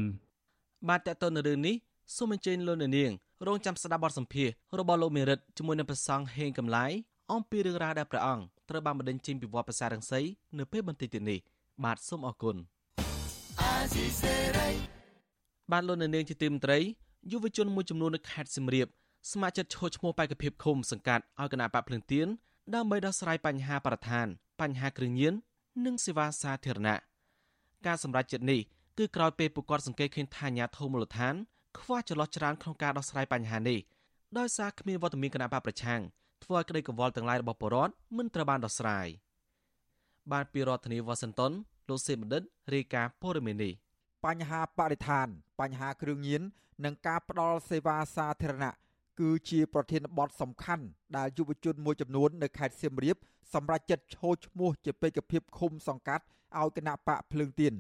[0.90, 1.76] បាទតើតើនៅរឿងនេះ
[2.16, 3.12] សូមអញ្ជើញលោកនាង
[3.48, 4.48] រងចាំស្ដាប់បទសម្ភាស
[4.80, 6.92] របស់លោកមេរិតជាមួយនឹងព្រះសង្ឃហេងកំឡាយ
[7.32, 10.22] អំពីរឿងរ៉ាវដែលព្រះអង្គត្រូវបានបណ្ដេញចេញពីវត្តប្រាសាទរង្សី
[10.58, 11.40] នៅពេលបន្តិចទៀតនេះ
[11.84, 12.56] បាទសូមអរគុណ
[15.72, 16.80] បាទលោកនាងជាទីមន្ត្រី
[17.32, 18.88] យុវជនមួយចំនួននៅខេត្តសៀមរាប
[19.30, 22.28] ស្ម័គ្រចិត្តឈរឈ្មោះបេក្ខភាពឃុំសង្កាត់ឲ្យគណៈបកភ្លឹងទៀន
[22.76, 24.28] ដើម្បីដោះស្រាយបញ្ហាបរិស្ថាន
[24.62, 25.34] បញ្ហាគ្រឿងញៀន
[25.86, 26.96] និងសេវាសាធារណៈ
[27.86, 28.60] ការសម្រេចចិត្តនេះ
[28.98, 31.36] គឺក្រោយពេលពួកគាត់សង្កេតឃើញថាអាញាធមូលដ្ឋាន
[31.80, 33.80] ខ្វះចន្លោះច្រើនក្នុងការដោះស្រាយបញ្ហានេះ
[34.38, 36.02] ដោយសារគ្មានវត្តមានគណៈបកប្រឆាំង
[36.44, 39.08] ធ្វើឲ្យក្តីកង្វល់ទាំងឡាយរបស់ប្រជាពលរដ្ឋមិនត្រូវបានដោះស្រាយ
[40.32, 41.52] បានពីរដ្ឋធានីវ៉ាស៊ីនតោន
[41.90, 43.74] លោកសេបណ្ឌិតរាយការណ៍ព័ត៌មាននេះ
[44.26, 45.28] បញ្ហាបរិស្ថាន
[45.60, 46.42] បញ្ហាគ្រឿងញៀន
[46.86, 48.74] និងការផ្ដល់សេវាសាធារណៈ
[49.20, 50.86] គឺជាប្រធានបទសំខាន់
[51.18, 53.18] ដែលយុវជនមួយចំនួននៅខេត្តសៀមរាប
[53.54, 56.24] សម្រាប់ចិត្តឈោឈ្មោះជាបេក្ខភាពឃុំសង្កាត់
[56.60, 57.74] ឲ្យគណៈបកភ្លើងទៀន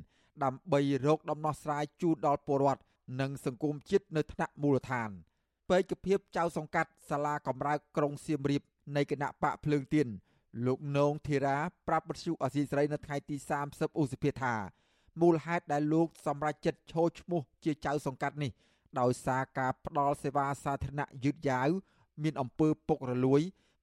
[0.44, 2.82] ដើម្បីរកដំណោះស្រាយជូនដល់ពលរដ្ឋ
[3.22, 5.10] និងសង្គមជាតិនៅថ្នាក់មូលដ្ឋាន
[5.70, 8.62] បេក្ខភាពចៅសង្កាត់សាលាកំរើកក្រុងសៀមរាប
[8.96, 10.08] នៃគណៈបកភ្លើងទៀន
[10.66, 13.36] លោកនងធីរាប្រាប់បទសុអសីស្រីនៅថ្ងៃទី
[13.70, 14.54] 30ឧសភាថា
[15.22, 18.52] មូលហេតុដែលលោកសម្រេចចិត្តឈោឈ្មោះជាចៅសង្កាត់នេះ
[19.00, 21.70] ដោយសារការផ្ដល់សេវាសាធារណៈយឺតយ៉ាវ
[22.24, 23.42] មានអំពើពុករលួយ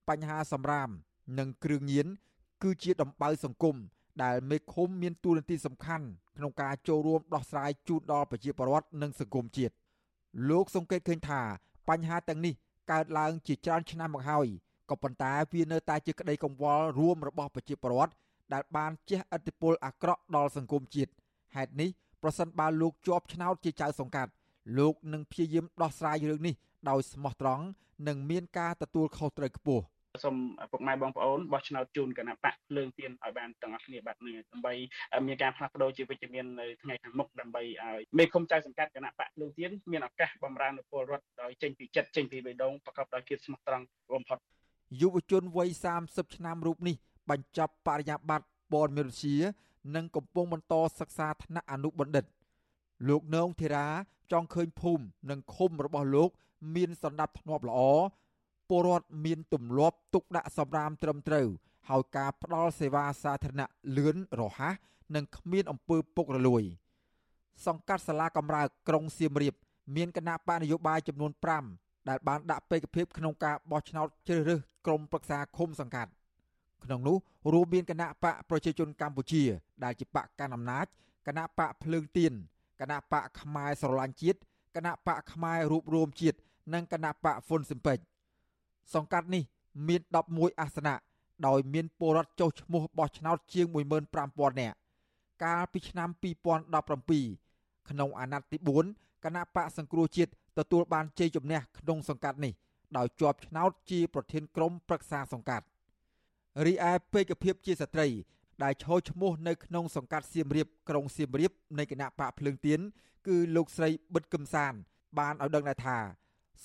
[0.08, 0.88] បញ្ហាសម្រាម
[1.38, 2.06] និងគ្រឿងញៀន
[2.62, 3.76] គឺជាដំបៅសង្គម
[4.22, 9.74] ដែលមេឃុំមានតួនាទីសំខាន់ក្នុងការចូលរួមដោះស្រាយជូនដល់ប្រជាពលរដ្ឋនិងសង្គមជាតិ
[10.48, 11.40] លោកសង្កេតឃើញថា
[11.88, 12.54] បញ្ហាទាំងនេះ
[12.92, 14.46] កើតឡើងជាច្រើនឆ្នាំមកហើយ
[14.90, 18.12] ក៏ប៉ុន្តែវានៅតែជាក្តីកង្វល់រួមរបស់ប្រជាពលរដ្ឋ
[18.52, 21.12] ដែលបានជះឥទ្ធិពលអាក្រក់ដល់សង្គមជាតិ
[21.56, 21.88] ហេតុនេះ
[22.22, 24.30] ប្រសិនបើលោកជាប់ឆ្នោតជាចៅសង្កាត់
[24.76, 26.54] លោកនឹងព្យាយាមដោះស្រាយរឿងនេះ
[26.90, 27.64] ដោយស្មោះត្រង់
[28.08, 29.84] និងមានការទទួលខុសត្រូវខ្ពស់
[30.24, 30.36] សូម
[30.72, 34.74] ពុកម៉ែបងប្អូនបោះឆ្នោតជូនគណៈបកភ្លើងទៀនឲ្យបានទាំងអស់គ្នាបាទនេះដើម្បី
[35.26, 44.38] មានការផ្លាស់ប្ដូរជាវិជ្ជមាននៅថ្ងៃខាងមុខដើម្បីឲ្យមេឃុំចៅសង្កាត់គណៈបកភ្លើងទៀនមានឱកាសបម្រើនពលរដ្ឋដោយចេញពីចិត្តចេញពីបេះដូងប្រកបដោយភាពស្មោះត្រង់បំផុត
[45.00, 45.68] យុវជនវ័យ
[46.02, 46.96] 30ឆ្នាំរូបនេះ
[47.30, 49.38] បញ្ចប់បរិញ្ញាបត្រព័ត៌មានវិទ្យា
[49.96, 52.24] និងកំពុងបន្តសិក្សាថ្នាក់អនុបណ្ឌិត
[53.08, 53.86] លោកនងធីរា
[54.32, 56.30] ចង់ឃើញភូមិនិងឃុំរបស់លោក
[56.74, 57.80] មានសន្តិភាពល្អ
[58.68, 61.48] ពលរដ្ឋមានទម្លាប់ទុកដាក់សម្រាមត្រឹមត្រូវ
[61.88, 64.74] ហើយការផ្ដល់សេវាសាធារណៈលឿនរហ័ស
[65.14, 66.62] និងគ្មានអំពើពុករលួយ
[67.66, 69.54] សង្កាត់សាលាកំរើកក្រុងសៀមរាប
[69.96, 71.32] មានគណៈបកនយោបាយចំនួន
[71.70, 76.10] 5ដែលបានដាក់បេក្ខភាពក្នុងការបោះឆ្នោតជ្រើសរើសក្រុមប្រឹក្សាឃុំសង្កាត់
[76.84, 77.16] ក្នុងនោះ
[77.52, 79.42] រួមមានគណៈបកប្រជាជនកម្ពុជា
[79.84, 80.86] ដែលជាបកកាន់អំណាច
[81.26, 82.32] គណៈបកភ្លើងទៀន
[82.80, 84.38] គណៈបកខ្មែរស្រឡាញ់ជាតិ
[84.76, 86.38] គណៈបកខ្មែររួបរวมជាតិ
[86.74, 87.98] និងគណៈបកហ្វុនស៊ិមពេច
[88.94, 89.42] សង្កាត់នេះ
[89.88, 90.94] មាន11អាសនៈ
[91.46, 94.76] ដោយមានពលរដ្ឋចុះឈ្មោះបោះឆ្នោតជាង15000នាក់
[95.44, 96.08] កាលពីឆ្នាំ
[97.18, 98.58] 2017ក្នុងអាណត្តិទី
[98.92, 102.52] 4គណៈបកសង្គ្រោះជាតិទទួលបានជ័យជំនះក្នុងសង្កាត់នេះ
[102.96, 105.64] ដោយជាប់ឆ្នោតជាប្រធានក្រុមប្រឹក្សាសង្កាត់
[106.66, 108.06] រីឯពេកភាពជាស្ត្រី
[108.64, 112.80] ដែលឈរឈ្មោះនៅក្នុងសង្កាត់សៀមរាបក្រុងសៀមរាបនៃគណៈបកភ្លើងទៀន
[113.26, 114.72] គឺលោកស្រីប៊ិតកឹមសាន
[115.18, 115.98] បានឲ្យដឹងដែរថា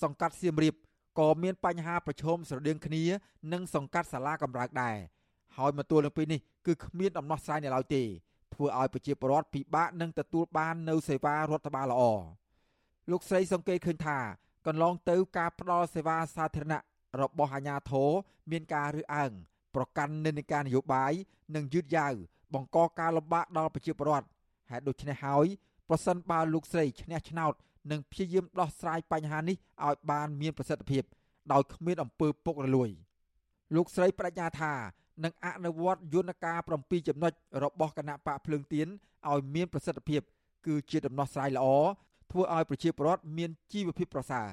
[0.02, 0.74] សង្កាត់សៀមរាប
[1.18, 3.02] ក៏មានបញ្ហាប្រឈមស្រដៀងគ្នា
[3.52, 4.96] នឹងសង្កាត់សាលាកំរើកដែរ
[5.56, 8.02] ហើយមកទល់នឹងពេលនេះគឺគ្មានដំណោះស្រាយនៅឡើយទេ
[8.54, 12.02] ធ្វើឲ្យប្រជាពលរដ្ឋពិបាកនឹងទទួលបាននូវសេវារដ្ឋបាលល្អ
[13.10, 14.18] លោកស្រីសង្កេតឃើញថា
[14.66, 16.80] កន្លងទៅការផ្ដល់សេវាសាធារណៈ
[17.20, 18.10] របស់អាជ្ញាធរ
[18.50, 19.32] មានការរើសអើង
[19.74, 21.12] ប្រកាន់និន្នាការនយោបាយ
[21.54, 22.14] និងយឺតយ៉ាវ
[22.54, 24.26] បង្កការលំបាកដល់ប្រជាពលរដ្ឋ
[24.70, 25.46] ហេតុដូច្នេះហើយ
[25.88, 27.52] ប្រសិនបើលោកស្រីឈ្នះឆ្នោត
[27.90, 29.56] និងព្យាយាមដោះស្រាយបញ្ហានេះ
[29.86, 31.02] ឲ្យបានមានប្រសិទ្ធភាព
[31.52, 32.90] ដោយគ្មានអំពើពុករលួយ
[33.74, 34.72] លោកស្រីបដិញ្ញាថា
[35.24, 37.32] នឹងអនុវត្តយន្តការ7ចំណុច
[37.62, 38.88] របស់គណៈបកភ្លើងទៀន
[39.30, 40.20] ឲ្យមានប្រសិទ្ធភាព
[40.66, 41.66] គឺជាដំណោះស្រាយល្អ
[42.30, 44.48] ធ្វើឲ្យប្រជាពលរដ្ឋមានជីវភាពប្រសើរ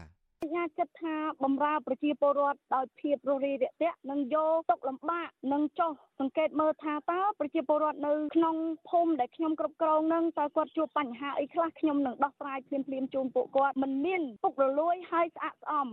[0.49, 8.55] ញ្ញាចិត្តថាបំរើប្រជាពលរដ្ឋដោយភាពរស់រាយរាក់ទាក់និងយកទុកលំបាកនិងចោះសង្កេតមើលថាតើប្រជាពលរដ្ឋនៅក្នុង
[8.89, 15.87] ភូមិដែលខ្ញុំគ្រប់គ្រងនឹងតើគាត់ជួបបញ្ហាអីខ្លះខ្ញុំនឹងដោះស្រាយភ្លាមភ្លាមជូនពួកគាត់មិនមានពុករលួយហើយស្អាតស្អំ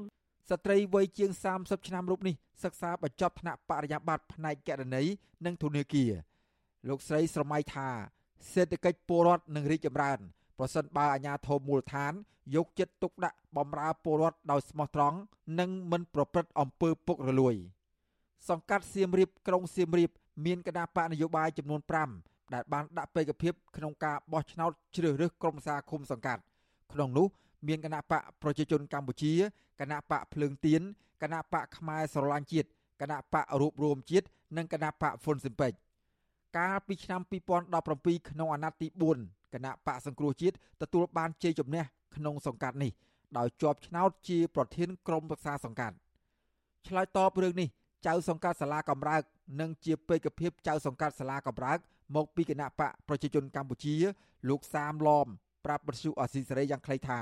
[0.51, 2.35] ស្ត្រីវ័យជាង30ឆ្នាំរូបនេះ
[2.65, 5.07] សិក្សាបញ្ចប់ថ្នាក់បរិញ្ញាបត្រផ្នែកកណន័យ
[5.47, 6.13] និងធនាគារ
[6.89, 7.89] លោកស្រីស្រមៃថា
[8.53, 10.21] សេដ្ឋកិច្ចពលរដ្ឋនឹងរីកចម្រើន
[10.59, 12.13] ប្រសិនបើអាជ្ញាធរមូលដ្ឋាន
[12.55, 15.17] យកចិត្តទុកដាក់បម្រើពលរដ្ឋដោយស្មោះត្រង់
[15.59, 17.55] និងមិនប្រព្រឹត្តអំពើពុករលួយ
[18.49, 20.11] សង្កាត់សៀមរាបក្រុងសៀមរាប
[20.47, 21.81] មានគណៈបកនយោបាយចំនួន
[22.17, 26.43] 5ដែលបានដាក់បេក្ខភាពក្នុងការបោះឆ្នោតជ្រើសរើសក្រុមប្រឹក្សាឃុំសង្កាត់
[26.93, 27.27] ក្នុងនោះ
[27.69, 29.33] មានគណៈបកប្រជាជនកម្ពុជា
[29.81, 30.83] គណៈបកភ្លើងទៀន
[31.23, 32.69] គណៈបកខ្មែរស្រឡាញ់ជាតិ
[33.01, 35.73] គណៈបករួបរวมជាតិនិងគណៈបកហ្វុនស៊ិមពេច
[36.57, 37.21] កាលពីឆ្នាំ
[37.75, 41.85] 2017ក្នុងអាណត្តិទី4 គណៈបកសង្គ្រោះជាតិទទួលបានជ័យជំនះ
[42.17, 42.93] ក្នុងសង្កាត់នេះ
[43.39, 45.97] ដោយជាប់ឆ្នោតជាប្រធានក្រុមប្រឹក្សាសង្កាត់
[46.87, 47.69] ឆ្លើយតបរឿងនេះ
[48.07, 49.23] ចៅសង្កាត់សាលាកំរើក
[49.61, 51.79] និងជាពេកភាពចៅសង្កាត់សាលាកំរើក
[52.17, 53.97] មកពីគណៈបកប្រជាជនកម្ពុជា
[54.49, 55.27] លោកសាមឡំ
[55.65, 57.21] ប្រាប់បទសុអសីសេរីយ៉ាងខ្លីថា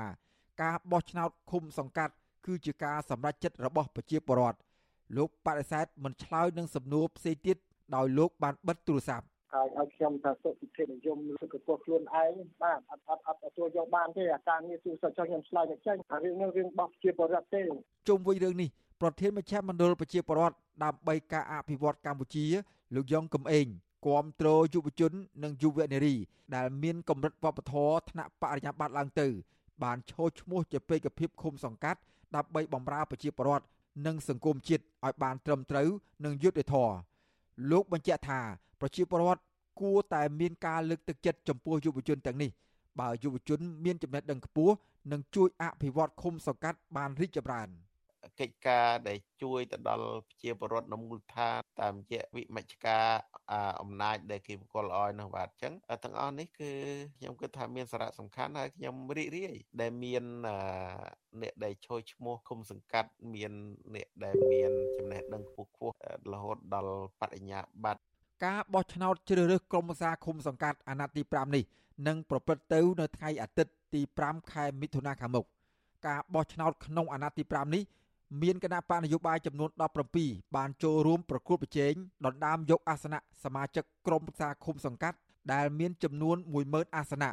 [0.61, 2.13] ការបោះឆ្នោតឃុំសង្កាត់
[2.45, 4.59] គឺជាការសម្រេចចិត្តរបស់ប្រជាពលរដ្ឋ
[5.17, 7.57] លោកបដិសេធមិនឆ្លើយនឹងសំណួរផ្សេងទៀត
[7.95, 12.31] ដោយលោកបានបិទទូរស័ព្ទ ហើយឲ្យខ្ញុំថាសុខភាពនិយមសុខភាពខ្លួនឯង
[12.63, 17.61] បាទអត់អត់អត់ទទួលយកបានទេអាការងារទូសុខចុះខ្ញុំឆ្លើយមិនចេញអារឿងនេះរឿងបោះជាបរិបទទេ
[18.07, 18.69] ជុំវិញរឿងនេះ
[19.01, 22.45] ប្រធានមជ្ឈមណ្ឌលប្រជាពលរដ្ឋដើម្បីការអភិវឌ្ឍកម្ពុជា
[22.95, 23.67] លោកយ៉ងកំឯង
[24.07, 25.11] គាំទ្រយុវជន
[25.43, 26.15] និងយុវនារី
[26.55, 29.27] ដែលមានកម្រិតវប្បធម៌ថ្នាក់បរិញ្ញាបត្រឡើងទៅ
[29.83, 31.99] បានឈរឈ្មោះជាពេកភាពឃុំសង្កាត់
[32.35, 33.65] ដើម្បីបម្រើប្រជាពលរដ្ឋ
[34.05, 35.89] និងសង្គមជាតិឲ្យបានត្រឹមត្រូវ
[36.25, 36.95] និងយុត្តិធម៌
[37.71, 38.39] លោកបញ្ជាក់ថា
[38.81, 39.41] ប្រជាពលរដ្ឋ
[39.79, 42.49] គួរតែមានការលើកទឹកចិត្តចំពោះយុវជនទាំងនេះ
[42.99, 44.73] បើយុវជនមានចំណេះដឹងខ្ពស់
[45.11, 47.69] នឹងជួយអភិវឌ្ឍឃុំសង្កាត់បានរីកចម្រើន។
[48.39, 53.07] កិច្ចការដែលជួយទៅដល់ប្រជាពលរដ្ឋនៅមូលដ្ឋានតាមរយៈវិមជ្ឈការ
[53.81, 56.71] អំណាចដែលគេបកលឲ្យនោះបាទអញ្ចឹងទាំងអស់នេះគឺ
[57.17, 60.23] ខ្ញុំគិតថាមានសារៈសំខាន់ហើយខ្ញុំរីករាយដែលមាន
[61.41, 63.53] អ្នកដែលចូលឈ្មោះគុំសង្កាត់មាន
[63.95, 65.95] អ្នកដែលមានចំណេះដឹងខ្ពស់ខ្ពស់
[66.33, 68.01] រហូតដល់បរិញ្ញាបត្រ
[68.45, 71.63] ការបោះឆ្នោតជ្រើសរើសក្រុមប្រឹក្សាឃុំសង្កាត់អាណត្តិទី5នេះ
[72.07, 75.45] នឹងប្រព្រឹត្តទៅនៅថ្ងៃអាទិត្យទី5ខែមិថុនាខាងមុខ
[76.07, 77.83] ការបោះឆ្នោតក្នុងអាណត្តិទី5នេះ
[78.41, 79.69] មានគណៈបកនយោបាយចំនួន
[80.13, 81.93] 17បានចូលរួមប្រគល់ប្រជែង
[82.25, 85.17] ដណ្ដើមយកអាសនៈសមាជិកក្រុមប្រឹក្សាឃុំសង្កាត់
[85.53, 87.31] ដែលមានចំនួន10000អាសនៈ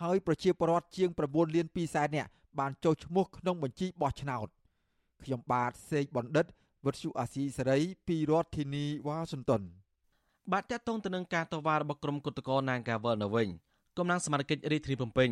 [0.00, 4.48] ហើយប្រជាពលរដ្ឋជាង9លាន2សែននាក់បានចូលឈ្មោះក្នុងបញ្ជីបោះឆ្នោត
[5.22, 6.46] ខ្ញុំបាទសេកបណ្ឌិត
[6.84, 7.78] វុទ្ធុអាស៊ីសេរី
[8.08, 9.62] ពីរដ្ឋធានីវ៉ាស៊ីនតោន
[10.52, 13.48] បាទតកតងទៅនឹងការតវ៉ារបស់ក្រុមគុតកោ Nagavel នៅវិញ
[13.96, 15.30] កំពុងសមាជិករាជធានីភ្នំពេញ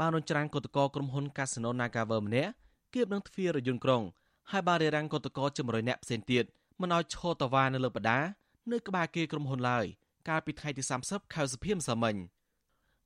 [0.00, 2.52] បានរំច្រានគុតកោក្រុមហ៊ុន Casino Nagavel ម្នាក់
[2.94, 4.02] គៀបនឹងទ្វាររយន្តក្រុង
[4.50, 6.44] ហើយបានរារាំងគុតកោជា100នាក់ផ្សេងទៀត
[6.80, 8.20] មិនឲ្យឈរតវ៉ានៅលើបដា
[8.72, 9.84] នៅក្បែរគេក្រុមហ៊ុនឡើយ
[10.28, 12.16] កាលពីថ្ងៃទី30ខែសុភាម្សិលមិញ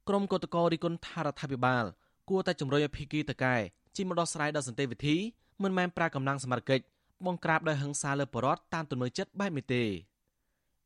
[0.08, 1.84] ក្រុមគុតកោរីគុណថារដ្ឋាភិបាល
[2.30, 3.54] គួរតែជំរុញឲ្យភីគីតកែ
[3.96, 5.16] ជិះមកដោះស្រាយដល់សន្តិវិធី
[5.62, 6.84] មិនមែនប្រើកម្លាំងសមត្ថកិច្ច
[7.26, 9.82] បង្ក្រាបដោយហិង្សាលើបរដ្ឋតាមទំនួលចិត្តបែបនេះទេ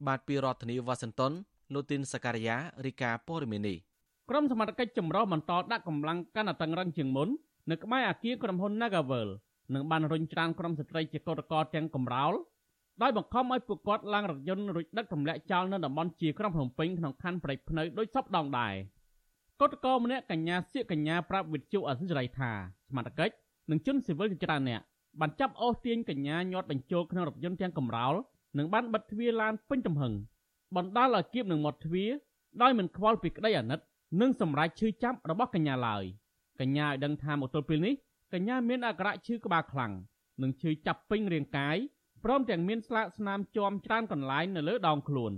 [0.07, 1.33] បាទពីរដ្ឋធានីវ៉ាស៊ីនតោន
[1.75, 3.75] លូទីនសការីយ៉ារីកាព័រមីនី
[4.31, 7.29] ក្រុមសមត្ថកិច្ចចម្រុះបន្តដាក់កម្លាំងកាន់តែតឹងរឹងជាងមុន
[7.71, 9.29] នៅក្បែរអគារក្រុមហ៊ុន Nagavel
[9.75, 12.35] និងបានរុញច្រានក្រុមស្ត្រីជាកោតក្រទាំងកំរោល
[13.03, 18.75] ដោយបង្ខំឲ្យពួកគាត់ឡើងរថយន្តរួចដឹកទម្លាក់ចោលនៅតំបន់ជាក្រុងភ្នំពេញក្នុងខណ្ឌព្រៃភ្នៅដោយសពដងដែរ
[19.61, 22.51] កោតក្រម្នាក់កញ្ញាសៀកកញ្ញាប្រាប់វិទ្យុអសិរ័យថា
[22.89, 23.35] សមត្ថកិច្ច
[23.71, 24.81] និងជនស៊ីវិលជាច្រើនអ្នក
[25.21, 28.15] បានចាប់អូសទាញកញ្ញាញាត់បញ្ចូលក្នុងរថយន្តទាំងកំរោល
[28.59, 30.13] និងបានបិទទ្វារឡានពេញទំហឹង
[30.77, 32.11] បណ្ដាលឲ្យគៀបនឹងមាត់ទ្វារ
[32.63, 33.81] ដោយមិនខ្វល់ពីក្តីអាណិត
[34.21, 36.05] និងសម្រេចឈឺចាប់របស់កញ្ញាឡើយ
[36.61, 37.95] កញ្ញាឲ្យដឹងថាមកទល់ពេលនេះ
[38.35, 39.93] កញ្ញាមានអាការៈឈឺក្បាលខ្លាំង
[40.43, 41.77] និងឈឺចាប់ពេញរាងកាយ
[42.25, 45.33] ព្រមទាំងមានស្លាកស្នាមជាំច្រើនកន្លែងនៅលើដងខ្លួន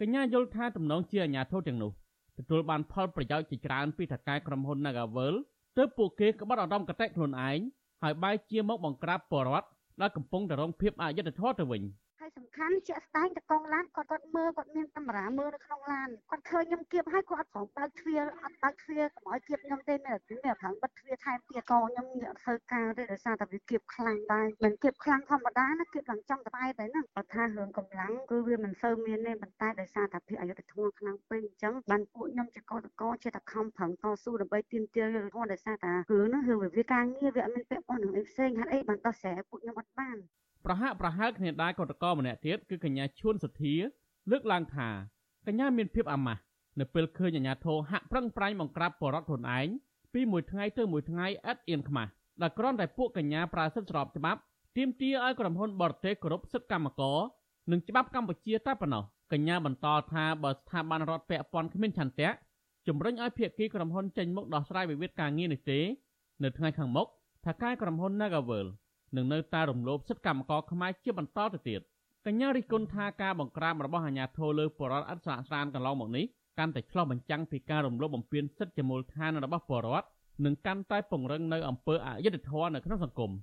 [0.00, 1.92] កញ្ញាយល់ថាទំនងជាអាញាធិបតេយ្យទាំងនោះ
[2.38, 5.34] ទទួលបានផលប្រយោជន៍ជាច្រើនពីថកែក្រុមហ៊ុន Nagavel
[5.76, 7.58] ទើបពួកគេក្បត់អារម្មណ៍កតេខ្លួនឯង
[8.02, 9.68] ហើយបែរជាមកបង្ក្រាបបរដ្ឋ
[10.00, 40.18] ដែលកំពុងតែរងភាពអយុត្តិធម៌ទៅវិញ។ហើយ សំខាន់ជាក់ស្ដែងតកងឡានគាត់គាត់មើលគាត់មានកាមេរ៉ាមើលនៅក្នុងឡានគាត់ឃើញខ្ញុំគៀបហើយគាត់អត់ប្រងបើកទ្វារអត់បើកទ្វារកុំឲ្យគៀបខ្ញុំទេមានតែមានប្រងបិទទ្វារថែមទៀតក៏ខ្ញុំអត់ធ្វើការទេដោយសារតែវាគៀបខ្លាំងដែរមិនគៀបខ្លាំងធម្មតាណាគៀបឡើងចំក្បែរតែហ្នឹងគាត់ថារឿងកម្លាំងគឺវាមិនសូវមានទេប៉ុន្តែដោយសារតែភាពអយុត្តិធម៌ខ្លាំងពេកអញ្ចឹងបានពួកខ្ញុំជាកតកជាតែខំប្រឹងតស៊ូដើម្បីទាមទារយុត្តិធម៌ដោយសារតែរឿងហ្នឹងរឿងវាការងារវាអត់មានពាក់ព័ន្ធនឹងអីផ្សេងហេតុអីបានដោះស្រាយពួកខ្ញុំអត់បាន
[40.64, 43.74] ប្រហាក់ប្រហែលគ្នាដែរកតកម្នាក់ទៀតគឺកញ្ញាឈួនសុធា
[44.30, 44.88] លើកឡើងថា
[45.46, 46.40] កញ្ញាមានភាពអាម៉ាស់
[46.80, 49.68] នៅពេលឃើញអាញាធរហាក់ប្រឹងប្រែងបង្ក្រាបបរដ្ឋខ្លួនឯង
[50.12, 52.10] ពីមួយថ្ងៃទៅមួយថ្ងៃឥតអៀនខ្មាស់
[52.42, 54.40] ដែលគ្រាន់តែពួកកញ្ញាប្រើសិទ្ធិស្របច្បាប់
[54.76, 57.18] ទាមទារឲ្យក្រុមហ៊ុនបរទេសគោរពសិទ្ធិកម្មករ
[57.70, 62.30] និងច្បាប់កម្ពុជាតែប៉ុណ្ណោះកញ្ញាបន្តថាបើស្ថាប័នរដ្ឋពាក់ព័ន្ធគ្មានឆន្ទៈ
[62.86, 65.80] ជំរុញឲ្យភាគីក្រុមហ៊ុនចេញមុខដោះស្រាយវិវាទការងារនេះទេ
[66.42, 67.06] នៅថ្ងៃខាងមុខ
[67.44, 68.66] ថាការក្រុមហ៊ុន Nagavel
[69.16, 71.80] នឹងនៅតែរំលោភសិទ្ធិកម្មករខ្មែរជាបន្តទៅទៀត
[72.26, 76.24] កញ្ញារិះគន់ថាការបង្ក្រាបរបស់អាជ្ញាធរលើបរដ្ឋអត់ស្រាកស្រានកន្លងមកនេះ
[76.58, 80.06] កាន់តែឆ្លោះបញ្ចាំងពីការរំលោភបំពានសិទ្ធិជាមូលដ្ឋានរបស់បរដ្ឋ
[80.44, 83.30] និងកាន់តែពង្រឹងនៅអំពើអយុត្តិធម៌នៅក្នុងសង្គម។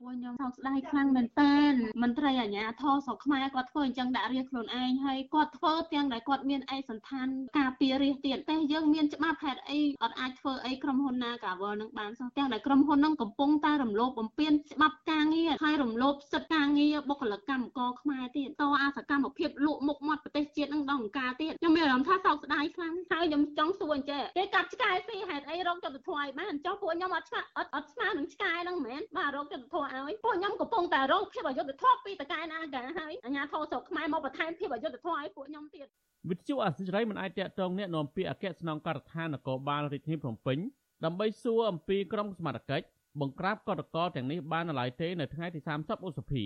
[0.00, 1.56] ចំពោះខ្ញុំសោកស្ដាយខ្លាំងមែនតើ
[2.02, 7.26] មន្ត្រីអាជ្ញាធរស្រុកខ្មែរគាត់ធ្វើអញ្ចឹងដាក់រាជខ្លួនឯងហើយគាត់ធ្វើទាំងដែលគាត់មានឯកសន្តាន
[7.58, 35.86] ការពាររាជទៀតតែយើងមានច្បាប់ហេតុអីអត់អាចធ្វើអីក្រុមហ៊ុនណាកាវលនឹងបានសោះទាំងដែលក្រុមហ៊ុននឹងកំពុងតែរំលោភបំពានច្បាប់ការងារហើយរំលោភសិទ្ធិការងារបុគ្គលិកកម្មករខ្មែរទៀតតអាសកម្មភាពលក់មុខមាត់ប្រទេសជាតិនឹងដល់អង្ការទៀតខ្ញុំមានអារម្មណ៍ថាសោកស្ដាយខ្លាំងហើយខ្ញុំចង់សួរអញ្ចេះគេកាប់ឆ្កែស៊ីហេតុអីរកចិត្តធွာឲ្យបានចុះពួកខ្ញុំអត់ឆ្កែអត់អត់ស្មើនឹងឆ្កែនឹងមែនបាទរកចិត្តធွာឲ្យពួកខ្ញុំកំពុងតែរងភាពអយុត្តិធម៌ពីតកែណាកាហើយអាញាធរស្រុកខ្មែរមកបន្ថែមភាពអយុត្តិធម៌ឲ្យពួកខ្ញុំទៀត
[36.30, 40.58] វិទ្យុអសិរ័យមិនអាចតាក់ទងអ្នកនាំពាក្យអគ្គស្នងការដ្ឋាននគរបាលរាជធានីភ្នំពេញ
[41.04, 42.86] ដើម្បីសួរអំពីក្រុមសមត្ថកិច្ច
[43.20, 46.44] បង្ក្រាបកតកតទាំងនេះបាននៅឡើយទេនៅថ្ងៃទី30ឧសភា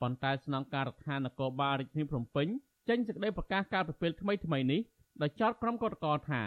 [0.00, 2.46] ប៉ុន្តែស្នងការដ្ឋាននគរបាលរាជធានីភ្នំពេញ
[2.88, 4.80] ចេញសេចក្តីប្រកាសកាលពីពេលថ្មីថ្មីនេះ
[5.22, 6.42] ដោយចោទក្រុមកតកតថា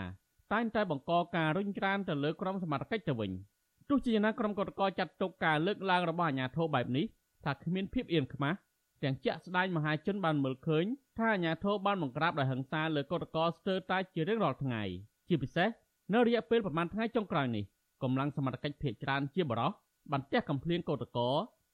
[0.53, 3.31] តែងតែបង្កការរុញច្រានទៅលើក្រុមសមត្ថកិច្ចទៅវិញ។
[3.89, 7.05] ទោះជាយ៉ាងណាក្រុមកតកចាត់ទុកការលើកឡើងរបស់អាជ្ញាធរបែបនេះ
[7.45, 8.57] ថាគ្មានភាពអៀនខ្មាស់
[9.03, 10.85] ទាំងជាក់ស្ដែងមហាជនបានមើលឃើញ
[11.17, 14.83] ថាអាជ្ញាធរបានបង្ក្រាបដោយហិង្សាលើកតកស្ទើរតែជារៀងរាល់ថ្ងៃ
[15.27, 15.69] ជាពិសេស
[16.13, 17.63] នៅរយៈពេលប្រមាណថ្ងៃចុងក្រោយនេះ
[18.03, 19.71] កម្លាំងសមត្ថកិច្ចភៀកច្រើនជាបរោះ
[20.11, 21.19] បានទះកំភ្លៀងកតក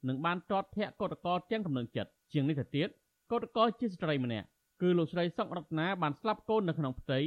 [0.08, 2.88] និងបានទាត់ធាក់កតកទាំងកំណឹងចិត្តជាងនេះទៅទៀត
[3.32, 4.48] កតកជាស្ត្រីម្នាក់
[4.82, 7.20] គឺលោកស្រីសុករតនាបានស្លាប់កូននៅក្នុងផ្ទៃ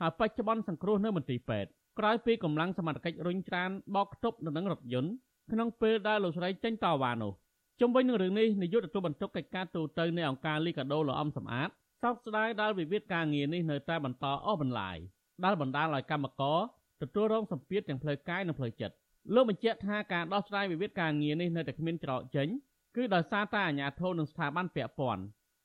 [0.00, 1.70] ហើយបច្ចុប្បន្នសង្គ្រោះនៅមន្ទីរពេទ្យ
[2.00, 5.10] ក្រោយពីកម្លាំងសមត្ថកិច្ចរុញច្រានបោកខ្ទប់នៅនឹងរថយន្ត
[5.52, 7.32] ក្នុងពេលដែលលោកស្រីចេញតវ៉ានោះ
[7.80, 11.68] ជុំវិញនឹងរឿងនេះនាយកទទួលបន្ទុកកិច្ចការទូតនៃអង្គការលីកាដូលោកអំសំអាត
[12.02, 14.96] សោកស្ដាយដែលវិវាទការងារនេះនៅតែបន្តអស់បន្លាយ
[15.44, 16.58] ដែលបណ្ដាលឲ្យកម្មករ
[17.02, 18.94] ទទួលរងសម្ពាធទាំងផ្លូវកាយនិងផ្លូវចិត្ត
[19.34, 22.48] លោកបញ្ជាក់ថាការដោះស្រាយវិវាទការងារនេះនៅតែគ្មានច្រកចេញ
[22.96, 25.22] គឺដោយសារតែអាជ្ញាធរនិងស្ថាប័នពាក់ព័ន្ធ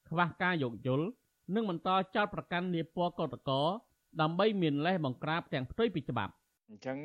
[0.09, 1.07] ខ្វះការយោគយល់
[1.55, 3.51] និងបន្តចោទប្រកាន់នាពណ៌កតក
[4.21, 6.33] ដើម្បីមានលេសបង្ក្រាបទាំងផ្ទុយពីច្បាប់
[6.75, 7.01] អញ្ចឹង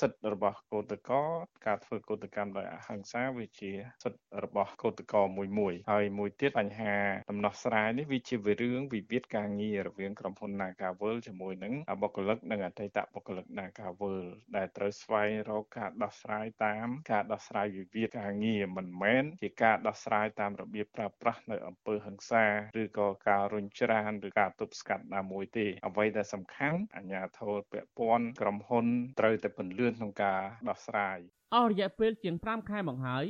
[0.00, 1.22] សិទ្ធិរបស់កោតកោ
[1.66, 3.72] ការធ្វើកោតកម្មដោយអហិង្សាវាជា
[4.04, 6.94] សិទ្ធិរបស់កោតកោមួយមួយហើយមួយទៀតបញ្ហា
[7.30, 14.18] ដំណោះស្រាយនេះវាជារឿងវិវាទការងាររវាងក្រុមហ៊ុន Nagavel ជាមួយនឹងបុគ្គលិកនិងអតីតបុគ្គលិក Nagavel
[14.56, 22.44] ដែលត្រូវស្វែងរកការដោះស្រាយតាមការដោះស្រាយវិវាទការងារមិនមែនជាការដោះស្រាយតាមរបៀបប្រើប្រាស់នៅអំពើហិង្សា
[22.82, 28.86] ឬក៏ការរុញច្រានឬការទប់ស្កាត់ណាមួយទេអ្វីដែលសំខាន់អាជ្ញាធរពាក់ព័ន្ធក្រុមហ៊ុន
[29.18, 31.18] ត្រូវតែពន្លឿនក្នុងការដោះស្រាយ
[31.54, 33.24] អស់រយៈពេលជាង5ខែមកហើយ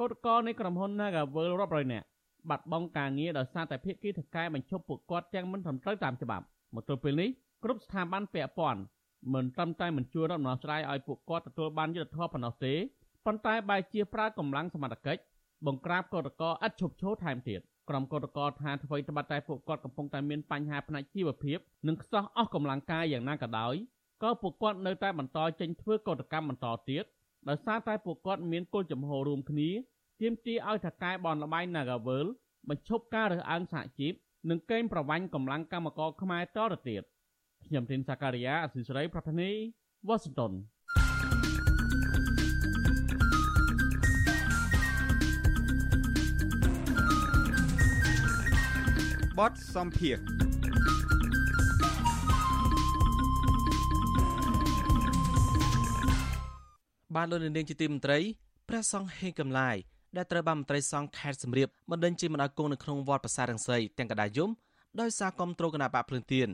[0.00, 2.06] កោតក្រនៃក្រុមហ៊ុន Nagavel រាប់រយនាក់
[2.50, 7.28] បាត់បង់ការងារដោយសារតែភាគីថកែបញ្ឈប់ពួកគាត់ទាំងមិនត្រឹមត្រូវតាមច្បាប់មកទល់ពេលនេះ
[7.64, 8.80] គ្រប់ស្ថាប័នពាក់ព័ន្ធ
[9.34, 12.74] មិនត្រឹមតែមិនជួយរំដោះស្រាយឲ្យពួកគាត់ទទួលបានយុត្តិធម៌ប៉ុណ្ណោះទេ
[13.26, 15.22] ប៉ុន្តែបែរជាប្រើកម្លាំងសមត្ថកិច្ច
[15.66, 21.58] បង្ក្រាបកោតក្រឥតឈប់ឈរថែមទៀតក្រុមកោតក្រថាអ្វីត្បិតតែពួកគាត់កំពុងតែមានបញ្ហាផ្នែកជីវភាព
[21.88, 23.74] និងខ្សោះអស់កម្លាំងកាយយ៉ាងណាក៏ដោយ
[24.22, 27.04] ក៏ពួកគាត់នៅតែបន្តចេញធ្វើកោតកម្មបន្តទៀត
[27.48, 29.70] ដោយសារតែពួកគាត់មានគោលចំហរួមគ្នា
[30.20, 32.26] ទាមទារឲ្យថកែបនលបៃ Nagavel
[32.68, 34.12] បញ្ឈប់ការរើសអើងសហជីព
[34.50, 37.02] និងកេងប្រវ័ញ្ចកម្លាំងកម្មករខ្មែរតទៅទៀត
[37.66, 39.50] ខ្ញុំធីនសាការីយ៉ាអសិសរីប្រធានី
[40.08, 40.52] វ៉ាស៊ីនតោន
[49.38, 50.18] បតសំភារ
[57.14, 58.18] បានលោកនាងជាទីមន្ត្រី
[58.68, 59.76] ព្រះសង្ឃហេងកំឡាយ
[60.16, 64.50] ដែលត្រូវបានមន្ត្រីសង្ឃខេត្តសំរៀបបណ្ដឹងជាបណ្ដាគង់នៅក្នុងវត្តប្រាសាទរង្សីទាំងកដាយំ
[65.00, 66.48] ដោយសារគំត្រូលគណៈបកភ្លឹងទៀន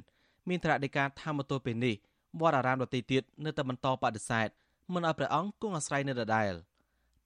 [0.49, 1.95] មានត្រាដីកាធម្មទោពេលនេះ
[2.41, 4.49] វត្តអារាមដទៃទៀតនៅតែបន្តបដិសេធ
[4.93, 6.53] មិនឲ្យព្រះអង្គគង់អាស្រ័យនៅដដែល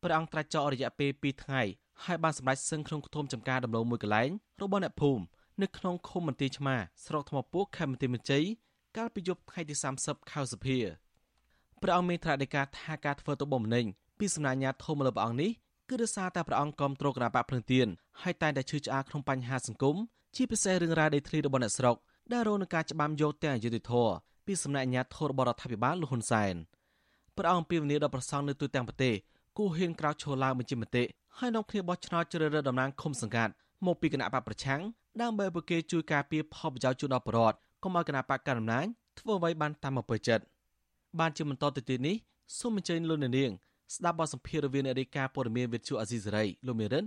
[0.03, 1.63] ព្រះអង្គត្រាច់ចោលរយៈពេល2ថ្ងៃ
[2.05, 4.31] ហើយបានសម្រេចសឹងក្នុងខ្ទមចំការដំឡូងមួយកន្លែង
[4.63, 5.23] របស់អ្នកភូមិ
[5.63, 6.77] នៅក្នុងឃុំមន្ទីរឆ្មា
[7.07, 8.45] ស្រុកថ្មពោះខេមរៈមន្ទីរមជ័យ
[8.97, 10.79] កាលពីយប់ថ្ងៃទី30ខែសភា
[11.83, 13.85] ព្រះអង្គមានត្រាដីកាថាការធ្វើទុកបុកម្នេញ
[14.19, 15.51] ពីសំណាញ់ញាធមលើព្រះអង្គនេះ
[15.89, 17.87] គឺដោយសារតែព្រះអង្គគ្រប់គ្រងគណៈបកភ្លឹងទៀន
[18.23, 19.97] ហើយតែងតែឈឺឆ្អាលក្នុងបញ្ហាសង្គម
[20.37, 21.97] ជាពិសេសរឿងរ៉ាវដីធ្លីរបស់អ្នកស្រុក
[22.33, 24.09] ដែលរងនឹងការច្បាមយកទាំងអយុធធរ
[24.47, 26.55] ពីសំណាក់អាជ្ញាធររបស់រដ្ឋាភិបាលលោកហ៊ុនសែន
[27.37, 29.15] ព្រះអង្គពីវនីដល់ប្រសង់នៅទូទាំងប្រទេស
[29.59, 31.05] គូហ៊ានក្រោកឈរឡើងបញ្ជាមតិ
[31.39, 33.53] ហើយនាំគ្នាបោះឆ្នោតជ្រើសរើសតំណាងឃុំសង្កាត់
[33.87, 34.81] មកពីគណៈបកប្រឆាំង
[35.23, 38.87] ដើម្បីពួកគេជួយការពារផលប្រយោជន៍ជូនដល់ប្រជាពលរដ្ឋកុំឲ្យគណៈបកកណ្ដាលអំណាច
[39.19, 40.45] ធ្វើអ្វីបានតាមអំពើចិត្ត
[41.21, 42.17] បានជាបន្តទៅទៀតនេះ
[42.59, 43.53] សូមអញ្ជើញលោកនាង
[43.95, 47.05] ស្ដាប់បទសម្ភាសន៍រវាងអ្នករាយការណ៍ព័ត៌មានវិទ្យុអាស៊ីសេរីលោកមេរិន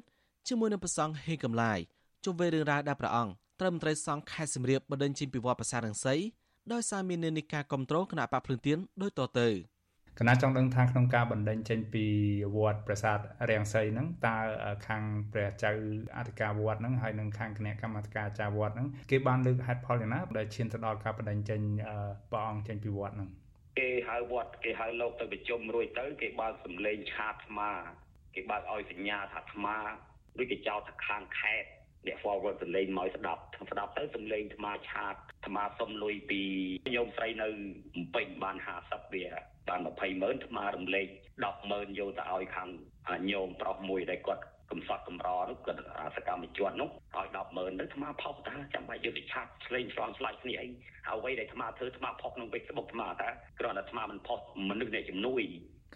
[0.47, 1.80] ជាមួយនឹងប្រសង់ហេងកំឡាយ
[2.26, 6.16] ជុំវិញរឿងរ៉ាវដែលព្រះអង្គត្រឹមត្រូវសង់ខេត្តសំរៀបបណ្ដឹងចេញពីវត្តប្រាសាទរង្សី
[6.74, 9.49] ដោយសារមាននានាការគ្រប់គ្រងគណៈបកភ្លឹងទៀនដោយតទៅ
[10.20, 12.06] គណៈចង់ដឹងថាក្នុងការបណ្ដឹងចេញពី
[12.56, 13.18] វត្តប្រាសាទ
[13.49, 14.38] រាំងសីហ្នឹងតើ
[14.88, 15.72] ខាងព្រះចៅ
[16.18, 21.62] អធិការវត្តហ្នឹងហើយនិងខាងគណៈកម្មាធិការចាវត្តហ្នឹងគេបានលើកហេតុផលយ៉ាងណាដែលឈានទៅដល់ការបណ្ដឹងចេញ
[22.32, 23.30] ព្រះអង្គចេញពីវត្តហ្នឹង
[23.80, 27.71] គេហៅវត្តគេហៅលោកទៅប្រជុំរួចទៅ គេបើកសំឡេងឆាតថ្មា
[28.36, 29.78] គេបើកឲ្យសញ្ញាថាថ្មា
[30.41, 31.69] ឬគេចោទថាខាងខេត្ត
[32.07, 35.15] អ្នក forward សំឡេងមកស្ដាប់ស្ដាប់ទៅសំឡេងថ្មាឆាត
[35.47, 36.41] ថ្មាសុំលុយពី
[36.95, 37.47] ញោមស្រីនៅ
[37.95, 38.55] បំពេញបាន
[38.86, 39.26] 50វា
[39.69, 41.07] បាន20ម៉ឺនថ្មារំលែក
[41.39, 42.69] 10ម៉ឺនយកទៅឲ្យខាង
[43.32, 45.80] ញោមប្រុសមួយដែលគាត់ កំសត់កំរនោះគាត់
[46.16, 50.68] សកម្មជននោះឲ្យ10ម៉ឺនទៅថ្មផុសតាចាំបាច់យកទៅឆាតឆ្លេងឆ្លងឆ្លាច់គ្នាអី
[51.09, 54.39] អ្វីដែលថ្មធ្វើថ្មផុសក្នុង Facebook ថ្មតាគ្រាន់តែថ្មមិនផុស
[54.70, 55.43] មនុស្សអ្នកជំនួយ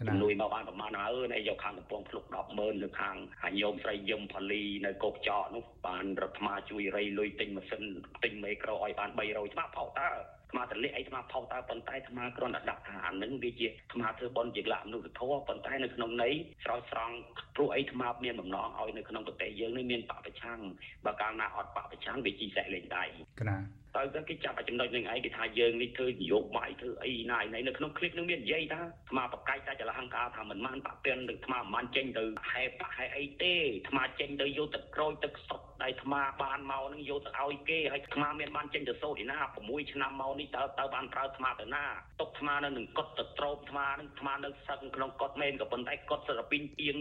[0.08, 7.84] ជំនួយមកបានប្រហែលអើនេះយកខាងកំពង់ភ្លុក10ម៉ឺនលើខាងអាញោមស្រីយឹមផលីនៅកោកចកនោះបានរដ្ឋាជួយរៃលុយទិញម៉ាស៊ីន
[8.24, 10.08] ទិញមេក្រូឲ្យបាន300ថ្មផុសតា
[10.50, 16.34] ថ្មតលិះអីថ្មផុសតើប៉ុន្តែថ្មគ្រាន់តែដាក់ថាអានឹងវាជាថ្មធ្វើបនជាលក្ខមនុស្សធម៌ប៉ុន្តែនៅក្នុងន័យ
[16.64, 17.14] ស្រោចស្រង់
[17.56, 20.58] ព្រោះអីថ្មមានបំណងឲ្យនៅក្នុងប្រទេសយើងនេះមានបពប្រឆាំង
[21.06, 23.04] បើកាលណាអត់បពប្រឆាំងវាជីសេះលេងដៃ
[23.40, 33.55] កណា តើទៅគេចាប់ចំណុចនឹងឯងគេថាយើងនេះធ្វើនយោបាយធ្វើអីណាឯនៅក្នុងคลิปនឹងមាននិយាយថាថ្មបកាយតែចលហង្ការថាមិនបានបាក់ពៀននឹងថ្មមិនបានចេញទៅហែបាក់ហែអីទេ
[33.89, 41.83] ថ្មចេញទៅយកទឹកក្រូចទឹកសុតដែលថ្មបានមកនឹងយកទៅឲ្យគេហើយថ្មមានបានចេញទៅសូត្រឯណា6ឆ្នាំមកនេះតើតើបានប្រើថ្មទៅណា
[42.19, 46.95] ទុកថ្មនៅនឹងកត់ទៅត្រោបថ្មនឹងថ្មនៅសឹកក្នុងកត់មែនក៏ប៉ុន្តែកត់សិរពីងទៀង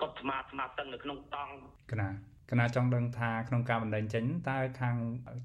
[0.00, 1.52] កត់ថ្មថ្មសឹងនៅក្នុងតង់
[1.92, 2.08] កណា
[2.51, 4.95] គណៈចង់ដឹងថាក្នុងការបណ្ដឹងចេញតើខាង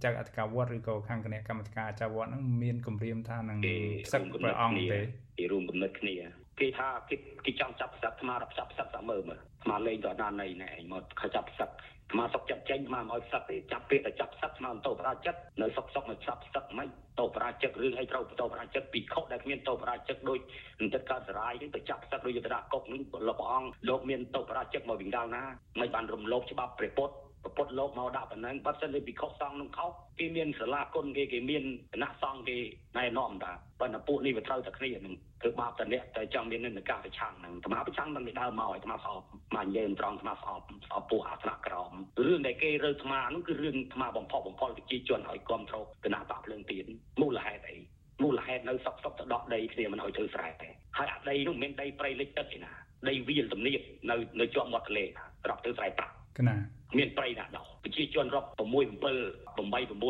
[0.05, 3.59] ចៅអធិការវត្តឬក៏ខាងគណៈកម្មាធិការចៅវត្តហ្នឹងមានគម្រាមថានឹង
[4.07, 5.01] ផ្សឹកព្រះអង្គទេ
[5.39, 6.15] គេរួមគំនិតគ្នា
[6.61, 11.71] គេថាគេគេចង់ចាប់ផ្សឹកថ្មរាប់ចាប់ផ្សឹកសាមើមើថ្មលេងទៅណាណៃណែឯងមកខចាប់ផ្សឹក
[12.13, 16.89] ថ្មសុកចាប់ចេញថ្មមកឲ្យផ្សឹកទេចាប់ពេលតែចាប់ផ្សឹកថ្មទៅប្រាជិតនៅសុកសុកមកចាប់ផ្សឹកមិន
[17.19, 20.39] ទៅប្រាជិតរឿងអីត្រូវទៅប្រាជិតពីខុសដែលគ្មានទៅប្រាជិតដូច
[20.81, 25.45] នឹងទឹកកើតសរាយទៅចាប់ផ្សឹកដូចយន្តរាកុកនេះលោកព្រះអង្គលោកមានទៅប្រាជិតមកវិញដល់ណា
[25.81, 32.59] មិនបានរំលោភច្បាប់ព្រះពុទ្ធប្រពុតលោកមកដាក់ប៉ុណ្ណឹងបើសិនជាពិខុសសង្ឃនឹងខុសគេមានសាលាគុណគេគេមានគណៈសង្ឃគេ
[32.99, 41.93] ណែនាំតាប៉ុន្តែពួកនេះវាត្រូវតែគ្នានឹង គឺបាបតអ្នកតែចង់មាននិន្នាការប្រឆាំងហ្នឹងអាត្មាប្រឆាំងមិនដើរមកឲ្យអាត្មាស្អប់មកនិយាយត្រង់អាត្មាស្អប់ស្អប់ពួកអាថ្នាក់ក្រម
[42.26, 46.86] រឿងដែលគេរើអាត្មាហ្នឹងគឺរឿងអាត្មាបំផុសបំផុលប្រជាជនឲ្យគ្រប់គ្រងគណៈបកភ្លើងទៀន
[47.20, 47.76] មូលហេតុអី
[48.22, 50.68] មូលហេតុនៅសក់សក់ទៅដកដីគ្នាមិនឲ្យធ្វើស្រែទេ
[50.99, 52.72] ហើយអាដីនោះមិនមែនដីព្រៃលិចទឹកទេណា
[53.09, 53.80] ដីវាលទំនាប
[54.11, 56.57] នៅនៅជាប់មាត់ទន្លេត្រាប់ធ្វើស្រែប្រាក់កណា
[56.99, 58.66] មានប្រៃណាស់ដោះប្រជាជនរាប់6 7 8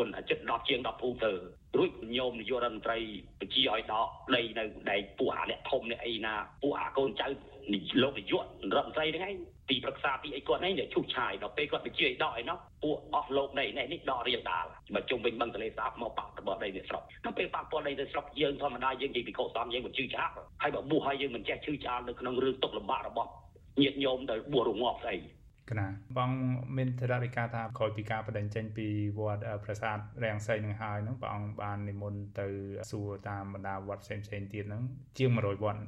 [0.03, 1.31] 9អាចិត10ជាង10ភូមិទៅ
[1.77, 2.97] រួចញោមនាយករដ្ឋមន្ត្រី
[3.39, 7.27] បញ្ជាឲ្យដកដីនៅដែកពួកអាអ្នកធំអ្នកអីណាពួកអាកូនចៅ
[8.01, 8.43] លោកនាយក
[8.75, 9.35] រដ្ឋមន្ត្រីហ្នឹងឯង
[9.69, 14.65] ទីប្រឹក្សាទីអីគាត់ហ្នឹងឈូសឆាយដល់ពេលគាត់បញ្ជាឲ្យដកឯណោះពួកអស់លោកដីនេះនេះដករៀងដាល
[14.95, 23.29] មកជុំវិញបឹងទលេសាបមកបាក់តបដីនេះស្រុកដល់ពេលបាក់ពលដីទៅស្រុកយើងធម្មតាយើងនិយាយពីកោសំយើងមិនជឿឆ្លាក់ហើយបើបួសហើយយើងមិនចេះជឿឆ្លាក់នៅក្នុងរឿងទុកលំបាករបស់
[23.81, 25.17] ញាតិញោមទៅបួសរងាប់ស្អី
[25.69, 25.87] កណា
[26.17, 26.31] បង
[26.77, 28.87] មានធរណីការថាក្រោយពីការបដិញ្ញចេញពី
[29.19, 32.47] វត្តប្រាសាទរាំងសីនឹងហើយហ្នឹងព្រះអង្គបាននិមន្តទៅ
[32.91, 34.83] សួរតាមបណ្ដាវត្តផ្សេងផ្សេងទៀតហ្នឹង
[35.17, 35.81] ជាង100វត្ត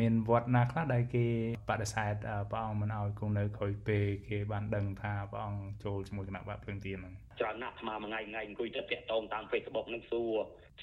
[0.00, 1.26] មានវត្តណាខ្លះដែលគេ
[1.68, 2.14] បដិសេធ
[2.50, 10.32] ព្រះអង្គមិនឲ្យគង់នៅក្រោយពេលគេបានដឹងថាព្រះអង្គចូលជាមួយគណៈបកភ្លើងទៀនហ្នឹងច្រើនណាស់អាត្មាមួយថ្ងៃថ្ងៃអង្គុយទៅតាក់ទងតាម Facebook ហ្នឹងសួរ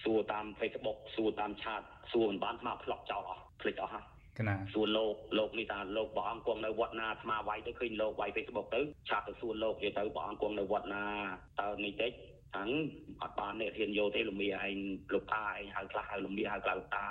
[0.03, 1.81] សួរតាម Facebook សួរតាមឆាត
[2.11, 4.14] សួរមិនបានអាត្មាផ្លុកចោលអស់ភ្លេចអស់ហើយក
[4.47, 8.79] ណាសួរលោកលោកនេះថាលោកព្រះអង្គគង់នៅវត្តណាអាត្មាវាយទៅឃើញលោកវាយ Facebook ទៅ
[9.09, 11.05] ឆាតទៅសួរលោកនិយាយទៅព្រះអង្គគង់នៅវត្តណា
[11.61, 12.11] តើនេះតិច
[12.57, 14.75] អញ្អត់បានអ្នកហ៊ានយកទេលំមាឯង
[15.13, 17.05] លោកតាឯងហៅខ្លះហៅលំមាហៅខ្លះលោកតា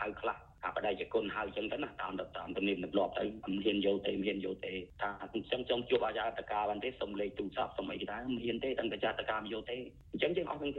[0.00, 9.76] ហៅខ្លះអាបដិជគុណហៅអញ្ចឹងទៅណាតាមតាមទំនៀមទម្លាប់ទៅមិនហ៊ានយកទេមិនហ៊ានយកទេថាអញ្ចឹងចង់ជួបអាចារ្យតកាបានទេសុំលេខទូរស័ព្ទសុំអីគេដែរមិនហ៊ានទេតែចារ្យតកាមិនយកទេ
[10.12, 10.72] អញ្ចឹងយើងអស់ហ្នឹង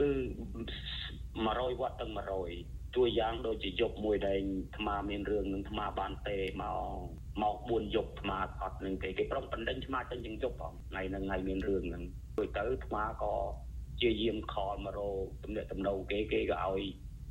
[0.00, 0.10] គឺ
[1.14, 6.78] 100វត្តទាំង100 តួយ៉ាងដូចជាយប់មួយដែលអាត្មាមានរឿងនឹងអាត្មាបានទេមក
[7.42, 12.04] មក4យប់អាត្មាអត់នឹងទេគេប្រំបណ្ដឹងអាត្មាចេញជាងយប់ផងថ្ងៃហ្នឹងថ្ងៃមានរឿងហ្នឹង
[12.38, 13.34] ដូចទៅអាត្មាក៏
[14.00, 15.10] ជាយាមខលមករោ
[15.44, 16.82] ទំនាក់ទំនងគេគេក៏ឲ្យ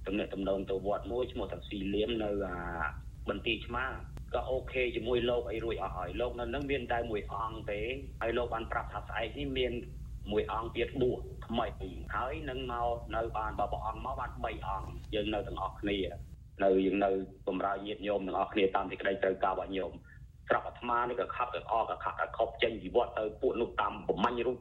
[0.08, 2.58] ទំនាក់ទំនងទៅវត្តមួយឈ្មោះតាស៊ីលៀមនៅអា
[3.30, 3.86] បន្ទាយឆ្មា
[4.34, 7.82] ក៏អូខេជាមួយលោកអីរួចអស់ហើយលោកនៅនឹងមានតែមួយអង្គទេ
[8.22, 9.74] ហើយលោកបានប្រាប់ថាស្អែកនេះមាន
[10.32, 11.68] មួយអង្គទៀតបួសថ្មី
[12.16, 15.98] ហើយនឹងមកនៅបានបើព្រះអង្គមកបាន3អង្គយើងនៅទាំងអស់គ្នា
[16.64, 17.10] នៅយើងនៅ
[17.48, 19.92] បំរើញាតិញោមទាំងអស់គ្នាតាមសេចក្តីត្រូវការរបស់ញោម
[20.50, 24.58] ស្រាប់អាត្មានេះក៏ខាត់ទៅអកក៏ខាត់ឲ្យខប់ចេញជីវិតទៅពួកនោះតាមប្រមាញ់រូប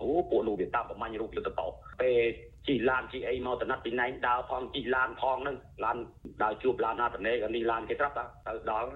[0.00, 1.66] អូពួកនោះវាតាមប្រមាញ់រូបលើទៅបោ
[2.00, 2.18] ពេល
[2.66, 5.96] ជីឡានជីអីមកតំណត់ពីណែងដើរផងជីឡានផងហ្នឹងឡាន
[6.42, 8.88] ដើរជួបឡានណាតនេក៏នេះឡានគេត្រាប់ទៅដល់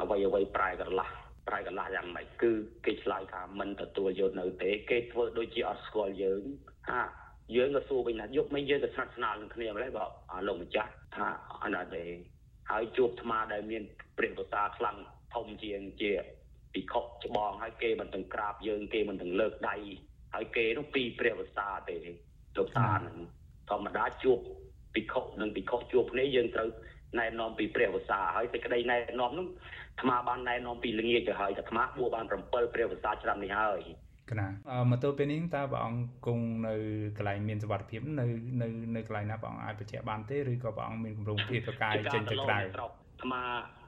[0.00, 1.14] អ្វីអ្វីប្រែក្រឡាស់
[1.48, 2.50] ប្រែកន្លះយ៉ាងម៉េចគឺ
[2.84, 6.42] គេឆ្លើយថាមិនទទួលយកនៅទេគេធ្វើដូចជាអត់ស្គាល់យើង
[6.88, 7.00] ថា
[7.56, 10.04] យើងក៏សួរវិញថាយកមិនយើងក៏ស្និទ្ធស្នាលនឹងគ្នាម្ល៉េះបើ
[10.46, 11.26] លោកម្ចាស់ថា
[11.62, 12.04] អត់ទេ
[12.70, 13.82] ហើយជួបថ្មដែលមាន
[14.18, 14.96] ព្រះប្រសាខ្លាំង
[15.34, 16.12] ធំជាងជា
[16.74, 19.76] ពិខុច្បងហើយគេមិនទាំងក្រាបយើងគេមិនទាំងលើកដៃ
[20.34, 21.96] ហើយគេនោះពីព្រះវសាទេ
[22.56, 23.16] លោកតានឹង
[23.70, 24.38] ធម្មតាជួប
[24.94, 26.68] ពិខុនិងពិខុជួបគ្នាយើងត្រូវ
[27.18, 29.46] ណែនាំពីព្រះវសាហើយសេចក្តីណែនាំនោះ
[30.02, 33.80] អាត្មាបានណែនាំពីល្ងាចទៅហើយតែអាត្មាបួសបាន7ព្រះវស្សាឆ្នាំនេះហើយ
[34.30, 34.48] កណា
[34.90, 36.74] មកទល់ពេលនេះតើព្រះអង្គគង់នៅ
[37.16, 38.26] កន្លែងមានសុវត្ថិភាពនៅ
[38.62, 42.68] នៅនៅកន្លែងណាព្រះអង្គអាចបញ្ជាក់បានទេឬក៏ព្រះអង្គមានគម្រោងភាពប្រកាយចេញទៅក្រៅអា
[43.22, 43.42] ត្មា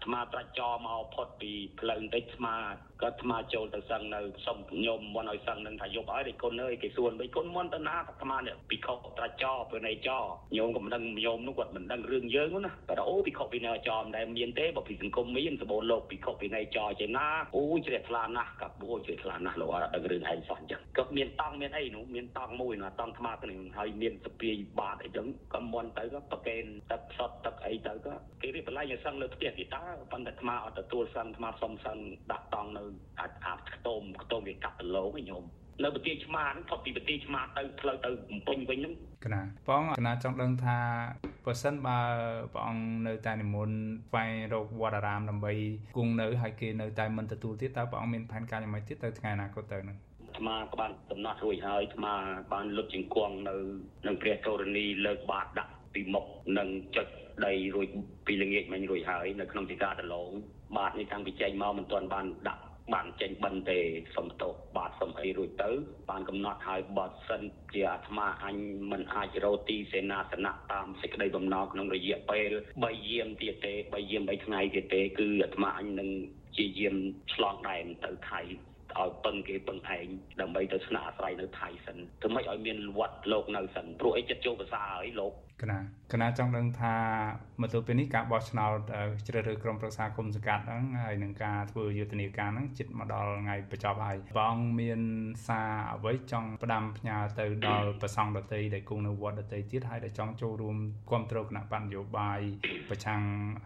[0.05, 2.57] អាត្មាត្រាច់ចមកផុតពីផ្លូវបន្តិចអាត្មា
[3.03, 10.11] ក៏អាត្មាចូលទៅសឹងនៅសុំញោមមុនឲ្យសឹងនឹងថាយប់ហើយដេគុណអើយគេសួនវិញគុណមុនទៅណាអាត្មានេះពីខុសត្រាច់ចពីនៃច
[10.57, 17.27] ញោមក៏មិនដឹងញោមនោះគាត់មិនដឹងរឿងយើងណាគាត់អូពីខុសពីនៃចមិនដែលមានទេបើពីសង្គមមានសបូរលោកពីខុសពីនៃចចេណា
[17.57, 31.99] អូជ្រះថ្លាណាស់កាប់អូជ្រះថ្លាណាស់លោកអត់ដឹងរឿងឯងសោះអញ្ចឹងក៏មានតង់មានអីនោះមានតង់មួយណាតង់អាត្មាទៅនឹងហើយមានសពាយបាតអីចឹងក៏មុនទៅក៏ប្រកេនទឹកសតទឹកអីទៅក៏គេរៀបបន្លាយឲ្យសឹងលើផ្ទះទីតាប៉ុន្តែអាត្មាអត់ទទួលសឹងអាត្មាសុំសឹង
[32.33, 32.83] ដាក់តង់នៅ
[33.21, 35.45] អាចអាខ្ទមខ្ទមវាកាត់ដលងឯងញោម
[35.83, 40.79] នៅប្រទេសឆ្មាហ្នឹងផុតពីប្រទេសឆ្មាទៅផ្លូវទៅកំពង់វិញហ្នឹងកណាបងកណាចង់ដឹងថា
[41.45, 41.99] បើសិនបើ
[42.53, 43.77] ព្រះអង្គនៅតែនិមន្ត
[44.11, 45.53] ស្វែងរកវត្តអារាមដើម្បី
[45.97, 52.15] គង់នៅហើយគេនៅតែមិនទទួលទៀតតើព្រះអង្គមានផែនការយ៉ាងម៉េចទៀតទៅថ្ងៃអនាគតទៅហ្នឹងអាត្មាក៏បានកំណត់រួចហើយអាត្មា
[52.53, 53.57] បានលុតជង្គង់នៅ
[54.07, 56.25] នឹងព្រះធរណីលើកបាតដាក់ពីមុខ
[56.59, 57.09] និងចុច
[57.47, 57.89] ដីរួច
[58.27, 60.31] ពីល្ងាចមិញរួចហើយនៅក្នុងទីការដលង
[60.77, 62.63] បាតនេះតាំងពីចេញមកមិនទាន់បានដាក់
[62.93, 63.79] បានចេញបិណ្ឌទេ
[64.17, 65.71] សុំទោសបាទសុំអីរួចទៅ
[66.11, 67.43] បានកំណត់ឲ្យបើសិន
[67.75, 68.57] ជាអាត្មាអញ
[68.91, 72.51] មិនអាចរោទីសេនាសនៈតាមសេចក្តីបំណងក្នុងរយៈពេល
[72.83, 76.11] 3យាមទៀតទេ3យាម3ថ្ងៃទៀតទេ គឺអាត្មាអញនឹង
[76.57, 76.97] ជាយាម
[77.35, 78.41] ឆ្លងដែនទៅថៃ
[78.99, 80.07] ឲ្យពឹងគេពឹងឯង
[80.41, 85.33] ដើម្បីទៅស្នាក់អាស្រ័យនៅថៃសិនធ្វើម៉េចឲ្យមានវត្តលោកនៅសិនព្រោះអីចិត្តចូលភាសាហើយលោក
[85.63, 85.79] កណា
[86.13, 86.97] កណាចង់ដឹងថា
[87.61, 88.79] មកទល់ពេលនេះការបោះឆ្នោត
[89.27, 95.01] ជ្រើសរើសក្រុមប្រឹក្សាគុំសង្កាត់ហ្នឹងហើយនឹងការធ្វើយុទ្ធនាការហ្នឹងជិតមកដល់ថ្ងៃបញ្ចប់ហើយព្រះអង្គមាន
[95.47, 100.77] សារអ្វីចង់ផ្ដាំផ្ញើទៅដល់ប្រសង់ដតីដែលគង់នៅវត្តដតីទៀតហើយដែលចង់ចូលរួម
[101.11, 102.41] គ្រប់គ្រងគណៈបញ្ញយោបាយ
[102.89, 103.23] ប្រឆាំង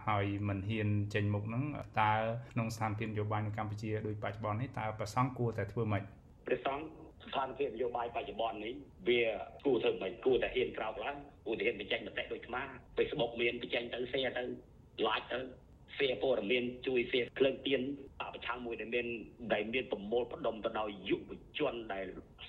[0.07, 1.64] ហើយមិនហ៊ានចេញមុខហ្នឹង
[2.01, 2.12] តើ
[2.53, 6.03] ក្នុងស្ថានភាពនយោបាយនៅកម្ពុជាដូចបច្ចុប្បន្ននេះតើប្រសង់គួរតែធ្វើម៉េច
[6.47, 8.74] ព្រះសង្ឃ ស្ថានភាពនយោបាយបច្ចុប្បន្ននេះ
[9.08, 9.22] វា
[9.64, 11.16] គួរធ្វើមិនគួរតែហ៊ានក្រោកឡើង
[11.46, 12.62] គួរតែហ៊ានបញ្ចេញមតិដូចស្មា
[12.96, 14.42] Facebook មានបញ្ចេញទៅ share ទៅ
[15.06, 15.38] like ទៅ
[15.96, 17.80] share ព័ត៌មានជួយ share ភ្លើងទៀន
[18.20, 19.06] បប្រឆាំងមួយដែលមាន
[19.52, 21.20] ដែលមានប្រមូលផ្ដុំទៅដោយយុវ
[21.58, 22.06] ជនដែល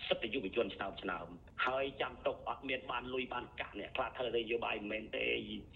[0.08, 1.28] សិទ្ធិយុវជនឆ្នើមឆ្នើម
[1.66, 5.24] ហើយចាំទុកអត់មានបានលុយបានកាក់អ្នកខ្លះធ្វើនយោបាយមិនមែនទេ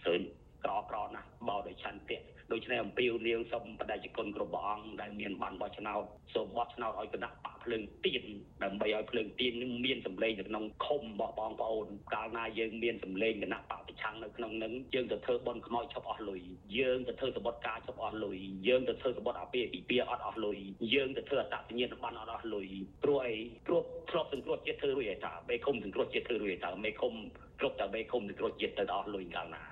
[0.03, 0.21] ស្រឿន
[0.63, 2.19] ក្រក្រណាស់បោដោយឆន្ទៈ
[2.51, 8.23] ដូច្នេះអំពីនាងសូមបដិជគុណគ្រប់ព្រះអង្គដែលមានបានបោះឆ្នោតសូមបោះឆ្នោតឲ្យគណៈបកភ្លើងទៀន
[8.63, 16.41] ដើម្បីឲ្យភ្លើងទៀននឹងមានសម្លេងនៅក្នុងឃុំរបស់បងប្អូនកាលណាយើងមានសម្លេងគណៈបកប្រឆាំងនៅក្នុងនឹងយើងទៅធ្វើបន់ខ្មោចឈប់អស់លុយ
[16.77, 18.37] យើងទៅធ្វើសម្បត្តិការឈប់អស់លុយ
[18.67, 20.57] យើងទៅធ្វើសម្បត្តិអាពាហ៍ពិពាហ៍អត់អស់លុយ
[20.93, 22.67] យើងទៅធ្វើអត្តសញ្ញាណប័ណ្ណអត់អស់លុយ
[23.03, 23.35] ព្រោះអី
[23.67, 27.13] ព្រោះធ្លាប់សង្គ្រោះជាតិធ្វើរួចហើយតាមេឃុំសង្គ្រោះជាតិធ្វើរួចហើយតាមេឃុំ
[27.59, 29.63] គ្រប់តែមេឃុំសង្គ្រោះជាតិទៅអស់លុយកាលណា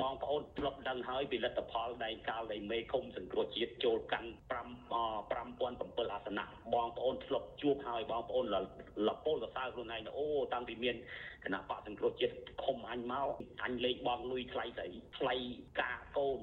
[0.00, 4.58] បងប្អូនធ្លាប់ដឹងហើយពីលទ្ធផលដែកកាលនៃមេឃុំសង្គ្រោះជាតិចូលកាន់5
[4.92, 6.44] 5007អាសនៈ
[6.74, 8.46] បងប្អូនធ្លាប់ជួបហើយបងប្អូន
[9.08, 10.96] លពលសរសើរខ្លួនឯងអូតាំងពីមាន
[11.44, 12.34] គណៈបកសង្គ្រោះជាតិ
[12.64, 13.28] ឃុំអញមក
[13.64, 15.34] អញលេខបងលុយថ្លៃស្អីថ្លៃ
[15.80, 16.40] ការកូន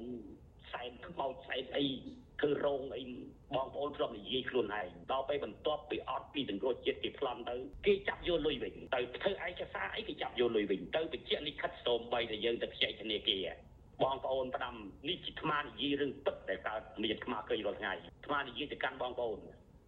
[0.72, 1.86] សែនខ្មោចសែនអី
[2.40, 3.02] ធ្វើរោងអី
[3.54, 7.54] បងប្អូនធ្លាប់និយាយខ្លួនឯងដល់ពេលបន្ទាប់ពីអត់ពីសង្គ្រោះជាតិគេប្លន់ទៅ
[7.86, 13.46] គេចាប់យកលុយវិញទៅធ្វើឯកសារអីគេចាប់យកលុយវិញទៅបញ្ជាក់លិខិតសូម្បីតែយើងទៅខ្ចីធនាគារ
[14.02, 14.74] បងប្អូនផ្ដាំ
[15.08, 17.92] នេះជាថ្មនិយាយរឿងពិតដែលកើតមានថ្មឃើញរាល់ថ្ងៃ
[18.26, 19.38] ថ្មនិយាយទៅកាន់បងប្អូន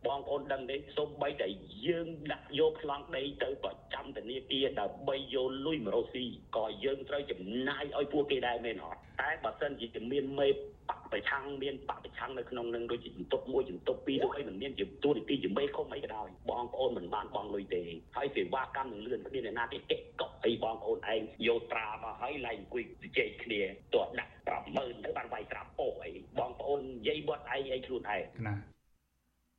[0.06, 1.48] បងប្អូនដឹងទេសូម្បីតែ
[1.86, 6.24] យើងដាក់យកប្លង់ដីទៅប្រចាំធនាគារដើម្បីយកលុយមករកស៊ី
[6.56, 10.54] ក៏យើងត្រូវចំណាយឲ្យពួកគេដែរមែនអត់ តែបើសិនជាមានមេប
[10.90, 17.82] កប្រឆាំងមានបកប្រឆាំងនៅក្នុងនឹងដូចជាជំទប់មួយជំទប់ពីរឬអីមិនមានជាទួនាទីជាមេឃុំអីក៏ដោយបងប្អូនមិនបានបងលុយទេ
[18.16, 23.60] ហើយសេវាកម្មនឹងលឿនគ្មានអ្នកណាទេកេកុកអីបងប្អូនឯងយកត្រាមកហើយឡៃអង្គុយជជែកគ្នា
[23.94, 24.32] ទោះដាក់
[24.68, 28.54] 50000ទៅបានវាយត្រាពោអីបងប្អូននិយាយបត់ឯងអីខ្លួនឯងណា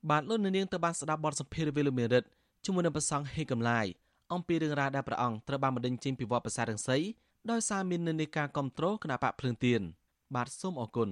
[0.09, 2.23] បាទលោកនាងទៅបានស្ដាប់បទសម្ភាសន៍វិលមេរិត
[2.65, 3.85] ជាមួយនឹងប្រសង់ហេកំឡាយ
[4.33, 6.97] អំពីរឿងរ៉ាវដែលព្រះអង្គត្រូវបានបណ្ដេញចេញពីវត្តប្រាសាទរង្សី
[7.47, 9.81] ដោយសារមាននិន្នាការគ្រប់គ្រងគណៈបកភ្លើងទៀន
[10.35, 11.09] បាទសូមអរគុណ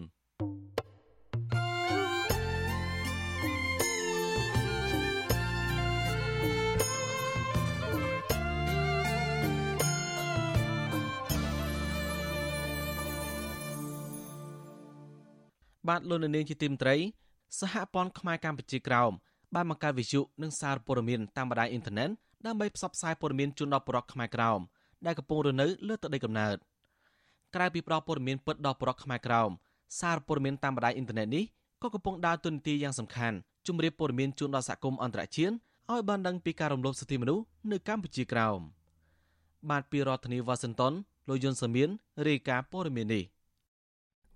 [15.88, 16.96] បាទលោកនាងជាទីមត្រី
[17.60, 19.12] សហព័ន្ធខ្មែរកម្ពុជាក្រោម
[19.56, 22.10] បានបង្កើតវិទ្យុនិងសារព័ត៌មានតាមបណ្ដាញអ៊ីនធឺណិត
[22.46, 24.60] ដើម្បីផ្សព្វផ្សាយព័ត៌មានជូនដល់ប្រជាពលរដ្ឋខ្មែរក្រោម
[25.06, 26.58] ដែលកំពុងរស់នៅលើទឹកដីកំណើត
[27.56, 29.50] ក្រៅពីផ្ដល់ព័ត៌មានពិតដល់ប្រជាពលរដ្ឋខ្មែរក្រោម
[30.00, 31.44] សារព័ត៌មានតាមបណ្ដាញអ៊ីនធឺណិតនេះ
[31.82, 33.38] ក៏កំពុងដើរតួនាទីយ៉ាងសំខាន់
[33.68, 35.54] ជម្រាបព័ត៌មានជូនដល់សហគមន៍អន្តរជាតិ
[35.92, 38.60] ឲ្យបានដឹងពីការរំលោភសិទ្ធិមនុស្សនៅកម្ពុជាក្រោម
[39.70, 40.94] បាទពីរដ្ឋធានីវ៉ាស៊ីនតោន
[41.30, 41.90] លោកយុនសាមៀន
[42.28, 43.24] រាយការណ៍ព័ត៌មាននេះ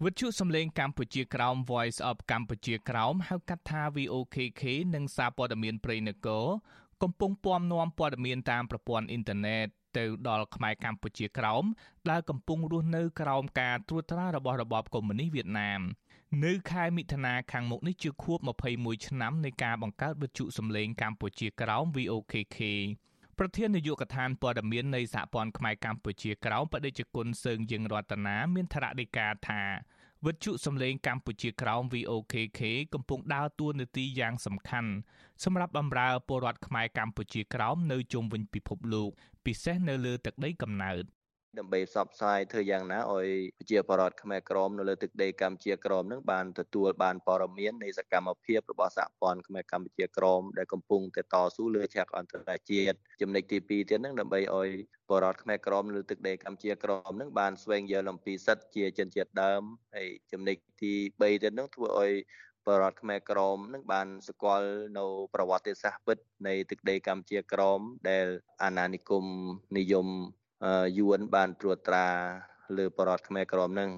[0.03, 4.63] វិទ្យុសំឡេងកម្ពុជាក្រោម Voice of កម្ពុជាក្រោមហៅកាត់ថា VOKK
[4.95, 6.45] និងសារព័ត៌មានព្រៃនគរ
[7.01, 11.63] កំពុងពំនាំព័ត៌មានតាមប្រព័ន្ធអ៊ីនធឺណិត ទៅដល់ខ្មែរកម្ពុជាក្រោម
[12.09, 15.81] ដែលកំពុងរស់នៅក្រោមការត្រួតត្រារបស់របបកុម្មុយនីសវៀតណាម
[16.45, 18.39] នៅខែមិថុនាខាងមុខនេះជាខួប
[18.73, 22.59] 21ឆ្នាំនៃការបង្កើតវិទ្យុសំឡេងកម្ពុជាក្រោម VOKK
[23.37, 29.61] ប្រធាននាយកដ្ឋានព័ត៌មាននៃសហព័ន្ធខ្មែរកម្ពុជាក្រោមបដិជគុណសើងយើងរតនាមានថ្នាក់ដីកាថា
[30.27, 32.61] វិទ្យុសំឡេងកម្ពុជាក្រោម VOKK
[32.93, 34.91] កំពុងដើរតួនាទីយ៉ាងសំខាន់
[35.43, 39.09] សម្រាប់បម្រើពលរដ្ឋខ្មែរកម្ពុជាក្រោមនៅជុំវិញពិភពលោក
[39.45, 41.03] ពិសេសនៅលើទឹកដីកំណើត
[41.59, 43.27] ដើម្បីផ្សព្វផ្សាយធ្វើយ៉ាងណាឲ្យ
[43.59, 54.69] ប្រជាពលរដ្ឋខ្មែរក្រមនៅលើទឹកដីកម្ពុជាក្រមនឹងបានទទួលបានព័ត៌មាននៃសកម្មភាពរបស់សហព័ន្ធខ្មែរកម្ពុជាក្រមដែលកំពុងតែតស៊ូលើឆាកអន្តរជាតិចំណុចទី2ទៀតនឹងដើម្បីឲ្យ
[55.07, 59.61] ពលរដ្ឋខ្មែរក្រមលើទឹកដីកម្ពុជាក្រមនឹងបានស្វែងយល់អំពីសិទ្ធិជាជនជាតិដើម
[59.95, 62.13] ហើយចំណុចទី3ទៀតនឹងធ្វើឲ្យ
[62.67, 67.79] បរដ្ឋខ្មែរក្រមនឹងបានស្គាល់នៅប្រវត្តិសាស្ត្រពិតនៃទឹកដីកម្ពុជាក្រម
[68.09, 68.25] ដែល
[68.63, 69.25] អាណានិគម
[69.77, 70.07] និយម
[70.97, 72.07] យួនបានត្រួតត្រា
[72.77, 73.91] លើបរដ្ឋខ្មែរក្រមនឹង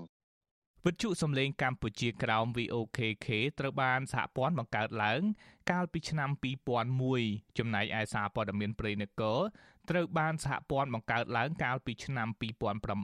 [0.86, 3.28] វិទ្យុសំឡេងកម្ពុជាក្រោម VOKK
[3.60, 5.22] ត្រូវបានសហព័ន្ធបង្កើតឡើង
[5.72, 6.30] កាលពីឆ្នាំ
[6.94, 9.40] 2001ចំណែកឯសារព័ត៌មានព្រៃនគរ
[9.90, 12.28] ត្រូវបានសហព័ន្ធបង្កើតឡើងកាលពីឆ្នាំ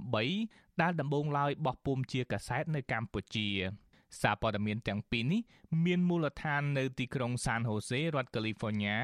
[0.03, 3.47] 2008ដែលដំបូងឡើយបោះពុម្ពជាកាសែតនៅកម្ពុជា
[4.22, 5.41] សារព័ត៌មានទាំងពីរនេះ
[5.86, 8.97] មានមូលដ្ឋាននៅទីក្រុងសានហូសេរដ្ឋកាលីហ្វ័រញ៉ា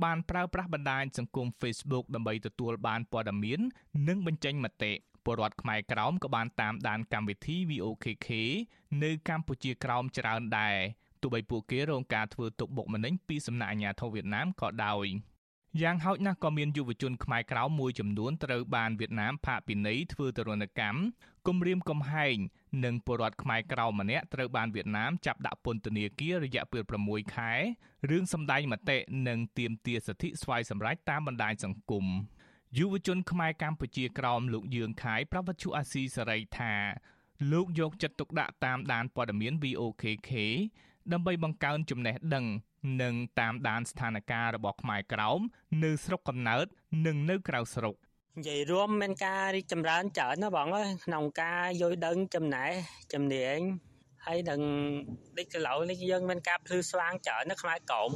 [0.04, 3.60] បានប្រើប្រាស់បណ្ដាញសង្គម Facebook ដើម្បីទទួលបានព័ត៌មាន
[4.08, 4.92] និងបញ្ចេញមតិ
[5.24, 8.28] ពលរដ្ឋខ្មែរក្រោមក៏បានតាមដានកម្មវិធី VOKK
[9.02, 10.76] នៅកម្ពុជាក្រោមច្រើនដែរ
[11.22, 15.06] ទោះបីពួកគេរងការធ្វើទុកបុកម្នេញពីសំណាក់អាជ្ញាធរវៀតណាមក៏ដោយ
[15.82, 20.98] យ៉ាងហោចណាស់ក៏មានយុវជនខ្មែរក្រៅមួយចំនួនត្រូវបានវៀតណាមផាកពិន័យធ្វើទរណកម្ម
[21.46, 22.36] គំរាមកំហែង
[22.84, 27.52] និងពលរដ្ឋខ្មែរក្រៅម្នាក់ត្រូវបានវៀតណាមចាប់ដាក់ពន្ធនាគាររយៈពេល6ខែ
[28.10, 28.98] រឿងសម្ដែងមតិ
[29.28, 32.06] និងទាមទារសិទ្ធិស្វ័យសម្រេចតាមបណ្ដាញសង្គម
[32.78, 36.74] យុវជនខ្មែរកម្ពុជាក្រោមលោកយឿងខៃប្រវត្តិជអាស៊ីសេរីថា
[37.52, 40.30] លោកយកចិត្តទុកដាក់តាមដានព័ត៌មាន VOKK
[41.12, 42.46] ដើម្បីបង្កើនចំណេះដឹង
[43.02, 45.40] និងតាមដានស្ថានភាពរបស់ខ្មែរក្រោម
[45.84, 46.66] នៅស្រុកកំណើត
[47.06, 47.94] និងនៅក្រៅស្រុក
[48.38, 52.70] និយាយរួមមានការរីកចម្រើនច្រើនណាបងអើយក្នុងការយល់ដឹងចំណេះ
[53.12, 53.58] ជំនាញ
[54.26, 54.60] ហើយនឹង
[55.38, 58.10] ដូចកន្លងនេះយើងមានការភ្លឺស្វាងច្រើនណាខ្មែរក្រោម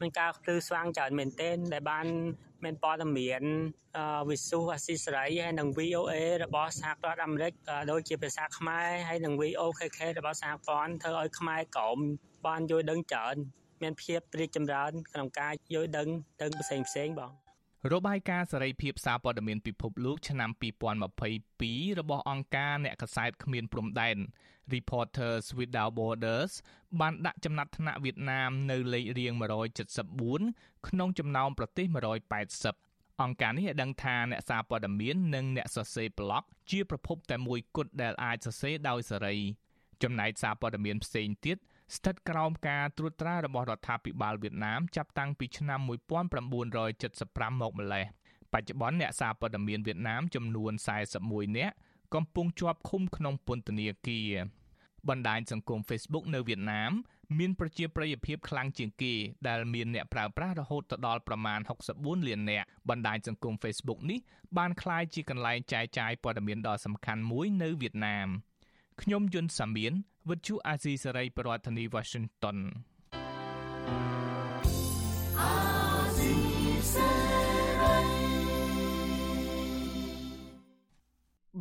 [0.00, 2.06] មានការភ្លឺស្វាងច្រើនមែនទែនដែលបាន
[2.64, 3.42] មានព័ត៌មាន
[4.30, 6.12] វិសុអាស៊ីសេរីហើយនិង VOA
[6.44, 7.52] របស់សហរដ្ឋអាមេរិក
[7.90, 11.98] ដូចជាភាសាខ្មែរហើយនិង VOKK របស់សហព័ន្ធធ្វើឲ្យខ្មែរក្រម
[12.46, 13.36] បានយល់ដឹងច្រើន
[13.82, 16.08] មានភាពរីកចម្រើនក្នុងការយល់ដឹង
[16.40, 17.32] ទៅផ្សេងផ្សេងបង
[17.92, 20.50] របាយការណ៍សេរីភាពសារព័ត៌មានពិភពលោកឆ្នាំ
[21.30, 24.16] 2022របស់អង្គការអ្នកកសែតគ្មានព្រំដែន
[24.74, 26.52] Reporters Without Borders
[27.00, 29.32] បានដាក់ចំណាត់ថ្នាក់វៀតណាមនៅលេខរៀង
[30.10, 31.86] 174ក្នុងចំណោមប្រទេស
[32.54, 39.36] 180អង្គការនេះឲ្យដឹងថាអ្នកសារព័ត៌មាននិងអ្នកសរសេរប្លុកជាប្រភពតែមួយគត់ដែលអាចសរសេរដោយសេរី
[40.02, 41.56] ចំណែកសារព័ត៌មានផ្សេងទៀត
[41.96, 48.06] ស្ថិតក្រោមការត្រួតត្រារបស់រដ្ឋាភិបាលវៀតណាមចាប់តាំងពីឆ្នាំ1975មកម្លេះ
[48.52, 50.72] បច្ចុប្បន្នអ្នកសារព័ត៌មានវៀតណាមចំនួន
[51.14, 51.74] 41នាក់
[52.14, 54.32] កំពុងជាប់ឃុំក្នុងពន្ធនាគារ
[55.08, 56.92] បណ្ដាញសង្គម Facebook នៅវៀតណាម
[57.38, 59.14] មានប្រជាប្រិយភាពខ្លាំងជាងគេ
[59.48, 61.60] ដែលមានអ្នកប្រើប្រាស់រហូតដល់ប្រមាណ
[61.94, 64.18] 64លាននាក់បណ្ដាញសង្គម Facebook នេះ
[64.58, 68.28] បានក្លាយជាកន្លែងចែកចាយព័ត៌មានដ៏សំខាន់មួយនៅវៀតណាម
[69.02, 69.92] ខ្ញុំយុនសាមៀន
[70.28, 72.58] វិទ្យុអាស៊ីសេរីប្រធានាធិបតី Washington